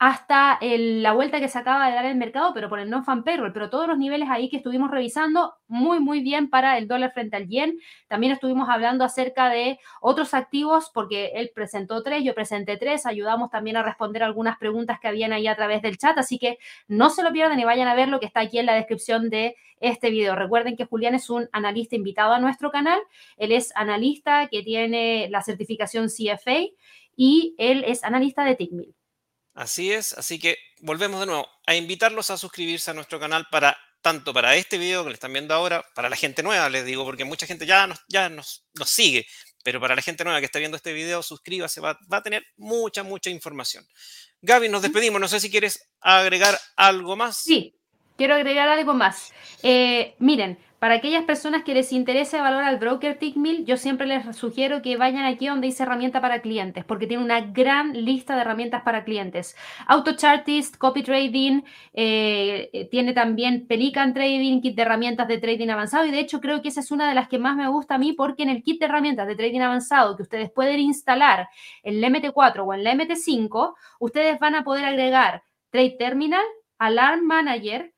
hasta 0.00 0.58
la 0.62 1.12
vuelta 1.12 1.40
que 1.40 1.48
se 1.50 1.58
acaba 1.58 1.86
de 1.86 1.94
dar 1.94 2.06
el 2.06 2.16
mercado, 2.16 2.54
pero 2.54 2.70
por 2.70 2.80
el 2.80 2.88
non-fan 2.88 3.22
payroll, 3.22 3.52
pero 3.52 3.68
todos 3.68 3.86
los 3.86 3.98
niveles 3.98 4.30
ahí 4.30 4.48
que 4.48 4.56
estuvimos 4.56 4.90
revisando, 4.90 5.56
muy, 5.68 6.00
muy 6.00 6.22
bien 6.22 6.48
para 6.48 6.78
el 6.78 6.88
dólar 6.88 7.12
frente 7.12 7.36
al 7.36 7.48
yen. 7.48 7.78
También 8.08 8.32
estuvimos 8.32 8.70
hablando 8.70 9.04
acerca 9.04 9.50
de 9.50 9.78
otros 10.00 10.32
activos, 10.32 10.90
porque 10.94 11.32
él 11.34 11.52
presentó 11.54 12.02
tres, 12.02 12.24
yo 12.24 12.34
presenté 12.34 12.78
tres, 12.78 13.04
ayudamos 13.04 13.50
también 13.50 13.76
a 13.76 13.82
responder 13.82 14.22
algunas 14.22 14.56
preguntas 14.56 14.98
que 15.00 15.08
habían 15.08 15.34
ahí 15.34 15.46
a 15.46 15.54
través 15.54 15.82
del 15.82 15.98
chat, 15.98 16.16
así 16.16 16.38
que 16.38 16.56
no 16.88 17.10
se 17.10 17.22
lo 17.22 17.30
pierdan 17.30 17.60
y 17.60 17.64
vayan 17.64 17.86
a 17.86 17.94
ver 17.94 18.08
lo 18.08 18.20
que 18.20 18.26
está 18.26 18.40
aquí 18.40 18.58
en 18.58 18.64
la 18.64 18.74
descripción 18.74 19.28
de 19.28 19.54
este 19.80 20.08
video. 20.08 20.34
Recuerden 20.34 20.78
que 20.78 20.86
Julián 20.86 21.14
es 21.14 21.28
un 21.28 21.50
analista 21.52 21.94
invitado 21.94 22.32
a 22.32 22.40
nuestro 22.40 22.70
canal, 22.70 23.00
él 23.36 23.52
es 23.52 23.70
analista 23.76 24.48
que 24.50 24.62
tiene 24.62 25.28
la 25.28 25.42
certificación 25.42 26.06
CFA 26.06 26.70
y 27.16 27.54
él 27.58 27.84
es 27.86 28.02
analista 28.02 28.44
de 28.44 28.56
TICMIL. 28.56 28.94
Así 29.54 29.92
es, 29.92 30.12
así 30.14 30.38
que 30.38 30.58
volvemos 30.80 31.20
de 31.20 31.26
nuevo 31.26 31.48
a 31.66 31.74
invitarlos 31.74 32.30
a 32.30 32.36
suscribirse 32.36 32.90
a 32.90 32.94
nuestro 32.94 33.18
canal 33.18 33.46
para 33.50 33.76
tanto 34.00 34.32
para 34.32 34.56
este 34.56 34.78
video 34.78 35.02
que 35.02 35.10
le 35.10 35.14
están 35.14 35.32
viendo 35.32 35.52
ahora, 35.52 35.84
para 35.94 36.08
la 36.08 36.16
gente 36.16 36.42
nueva, 36.42 36.70
les 36.70 36.86
digo, 36.86 37.04
porque 37.04 37.24
mucha 37.24 37.46
gente 37.46 37.66
ya 37.66 37.86
nos, 37.86 37.98
ya 38.08 38.30
nos, 38.30 38.64
sigue, 38.86 39.26
pero 39.62 39.78
para 39.78 39.94
la 39.94 40.00
gente 40.00 40.24
nueva 40.24 40.40
que 40.40 40.46
está 40.46 40.58
viendo 40.58 40.76
este 40.76 40.94
video, 40.94 41.22
suscríbase, 41.22 41.80
va 41.80 41.98
a 42.10 42.22
tener 42.22 42.46
mucha, 42.56 43.02
mucha 43.02 43.28
información. 43.28 43.86
Gaby, 44.42 44.70
nos 44.70 44.82
despedimos, 44.82 45.20
no 45.20 45.28
sé 45.28 45.38
si 45.38 45.50
quieres 45.50 45.90
agregar 46.00 46.58
algo 46.76 47.14
más. 47.14 47.36
Sí, 47.36 47.78
quiero 48.20 48.34
agregar 48.34 48.68
algo 48.68 48.92
más. 48.92 49.32
Eh, 49.62 50.14
miren, 50.18 50.58
para 50.78 50.96
aquellas 50.96 51.24
personas 51.24 51.64
que 51.64 51.72
les 51.72 51.90
interese 51.90 52.36
evaluar 52.36 52.64
al 52.64 52.76
broker 52.76 53.18
Tickmill, 53.18 53.64
yo 53.64 53.78
siempre 53.78 54.06
les 54.06 54.36
sugiero 54.36 54.82
que 54.82 54.98
vayan 54.98 55.24
aquí 55.24 55.46
donde 55.46 55.68
dice 55.68 55.84
herramienta 55.84 56.20
para 56.20 56.42
clientes, 56.42 56.84
porque 56.84 57.06
tiene 57.06 57.24
una 57.24 57.40
gran 57.40 57.94
lista 58.04 58.34
de 58.34 58.42
herramientas 58.42 58.82
para 58.82 59.04
clientes. 59.04 59.56
AutoChartist, 59.86 60.76
Copy 60.76 61.02
Trading, 61.02 61.62
eh, 61.94 62.68
eh, 62.74 62.88
tiene 62.90 63.14
también 63.14 63.66
Pelican 63.66 64.12
Trading, 64.12 64.60
kit 64.60 64.76
de 64.76 64.82
herramientas 64.82 65.26
de 65.26 65.38
trading 65.38 65.70
avanzado, 65.70 66.04
y 66.04 66.10
de 66.10 66.20
hecho 66.20 66.42
creo 66.42 66.60
que 66.60 66.68
esa 66.68 66.80
es 66.80 66.90
una 66.90 67.08
de 67.08 67.14
las 67.14 67.26
que 67.26 67.38
más 67.38 67.56
me 67.56 67.68
gusta 67.68 67.94
a 67.94 67.98
mí, 67.98 68.12
porque 68.12 68.42
en 68.42 68.50
el 68.50 68.62
kit 68.62 68.80
de 68.80 68.84
herramientas 68.84 69.26
de 69.28 69.34
trading 69.34 69.60
avanzado 69.60 70.14
que 70.14 70.24
ustedes 70.24 70.50
pueden 70.50 70.78
instalar 70.78 71.48
en 71.82 72.02
la 72.02 72.08
MT4 72.08 72.66
o 72.66 72.74
en 72.74 72.84
la 72.84 72.92
MT5, 72.92 73.74
ustedes 73.98 74.38
van 74.38 74.56
a 74.56 74.62
poder 74.62 74.84
agregar 74.84 75.42
Trade 75.70 75.96
Terminal, 75.98 76.44
Alarm 76.78 77.26
Manager, 77.26 77.92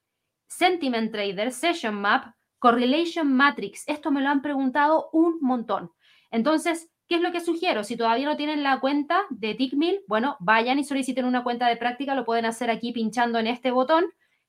Sentiment 0.57 1.11
Trader, 1.11 1.51
Session 1.51 1.95
Map, 1.95 2.35
Correlation 2.59 3.33
Matrix, 3.33 3.85
esto 3.88 4.11
me 4.11 4.21
lo 4.21 4.29
han 4.29 4.43
preguntado 4.43 5.09
un 5.12 5.38
montón. 5.41 5.91
Entonces, 6.31 6.91
¿qué 7.09 7.17
es 7.17 7.23
lo 7.23 7.33
que 7.33 7.41
sugiero? 7.41 7.85
Si 7.85 7.97
todavía 7.97 8.27
no 8.27 8.37
tienen 8.37 8.62
la 8.62 8.79
cuenta 8.79 9.23
de 9.31 9.55
Tickmill, 9.55 10.03
bueno, 10.07 10.37
vayan 10.41 10.79
y 10.79 10.85
soliciten 10.85 11.25
una 11.25 11.43
cuenta 11.43 11.67
de 11.69 11.77
práctica, 11.77 12.15
lo 12.15 12.25
pueden 12.25 12.45
hacer 12.45 12.71
aquí 12.71 12.93
pinchando 12.93 13.38
en 13.38 13.47
este 13.47 13.71
botón, 13.71 14.05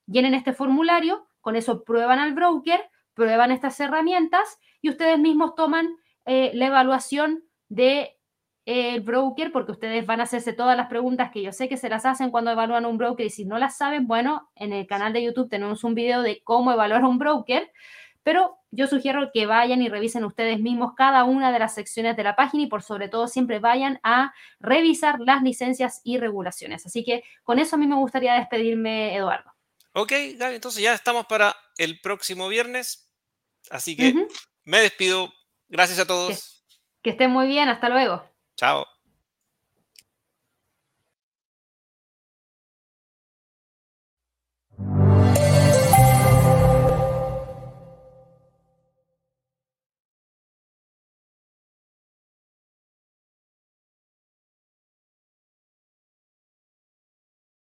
llenen 0.06 0.34
este 0.34 0.52
formulario, 0.52 1.26
con 1.40 1.56
eso 1.56 1.84
prueban 1.84 2.18
al 2.18 2.34
broker, 2.34 2.80
prueban 3.14 3.50
estas 3.50 3.80
herramientas 3.80 4.58
y 4.80 4.90
ustedes 4.90 5.18
mismos 5.18 5.54
toman 5.54 5.96
eh, 6.26 6.52
la 6.54 6.66
evaluación 6.66 7.44
de 7.68 8.13
el 8.66 9.00
broker, 9.02 9.52
porque 9.52 9.72
ustedes 9.72 10.06
van 10.06 10.20
a 10.20 10.24
hacerse 10.24 10.52
todas 10.52 10.76
las 10.76 10.88
preguntas 10.88 11.30
que 11.32 11.42
yo 11.42 11.52
sé 11.52 11.68
que 11.68 11.76
se 11.76 11.88
las 11.88 12.06
hacen 12.06 12.30
cuando 12.30 12.50
evalúan 12.50 12.86
un 12.86 12.98
broker 12.98 13.26
y 13.26 13.30
si 13.30 13.44
no 13.44 13.58
las 13.58 13.76
saben, 13.76 14.06
bueno, 14.06 14.50
en 14.54 14.72
el 14.72 14.86
canal 14.86 15.12
de 15.12 15.22
YouTube 15.22 15.50
tenemos 15.50 15.84
un 15.84 15.94
video 15.94 16.22
de 16.22 16.40
cómo 16.44 16.72
evaluar 16.72 17.04
un 17.04 17.18
broker 17.18 17.70
pero 18.24 18.58
yo 18.70 18.86
sugiero 18.88 19.30
que 19.32 19.46
vayan 19.46 19.82
y 19.82 19.88
revisen 19.88 20.24
ustedes 20.24 20.58
mismos 20.58 20.94
cada 20.96 21.24
una 21.24 21.52
de 21.52 21.58
las 21.58 21.74
secciones 21.74 22.16
de 22.16 22.24
la 22.24 22.34
página 22.34 22.64
y 22.64 22.66
por 22.66 22.82
sobre 22.82 23.08
todo 23.08 23.28
siempre 23.28 23.58
vayan 23.58 24.00
a 24.02 24.32
revisar 24.58 25.20
las 25.20 25.42
licencias 25.42 26.00
y 26.02 26.18
regulaciones. 26.18 26.86
Así 26.86 27.04
que 27.04 27.22
con 27.44 27.58
eso 27.58 27.76
a 27.76 27.78
mí 27.78 27.86
me 27.86 27.96
gustaría 27.96 28.34
despedirme, 28.34 29.14
Eduardo. 29.14 29.52
Ok, 29.92 30.12
Gaby, 30.36 30.54
entonces 30.56 30.82
ya 30.82 30.94
estamos 30.94 31.26
para 31.26 31.54
el 31.76 32.00
próximo 32.00 32.48
viernes. 32.48 33.12
Así 33.70 33.94
que 33.94 34.26
me 34.64 34.80
despido. 34.80 35.32
Gracias 35.68 35.98
a 35.98 36.06
todos. 36.06 36.64
Que, 36.68 36.76
que 37.02 37.10
estén 37.10 37.30
muy 37.30 37.46
bien. 37.46 37.68
Hasta 37.68 37.90
luego. 37.90 38.24
Chao. 38.56 38.93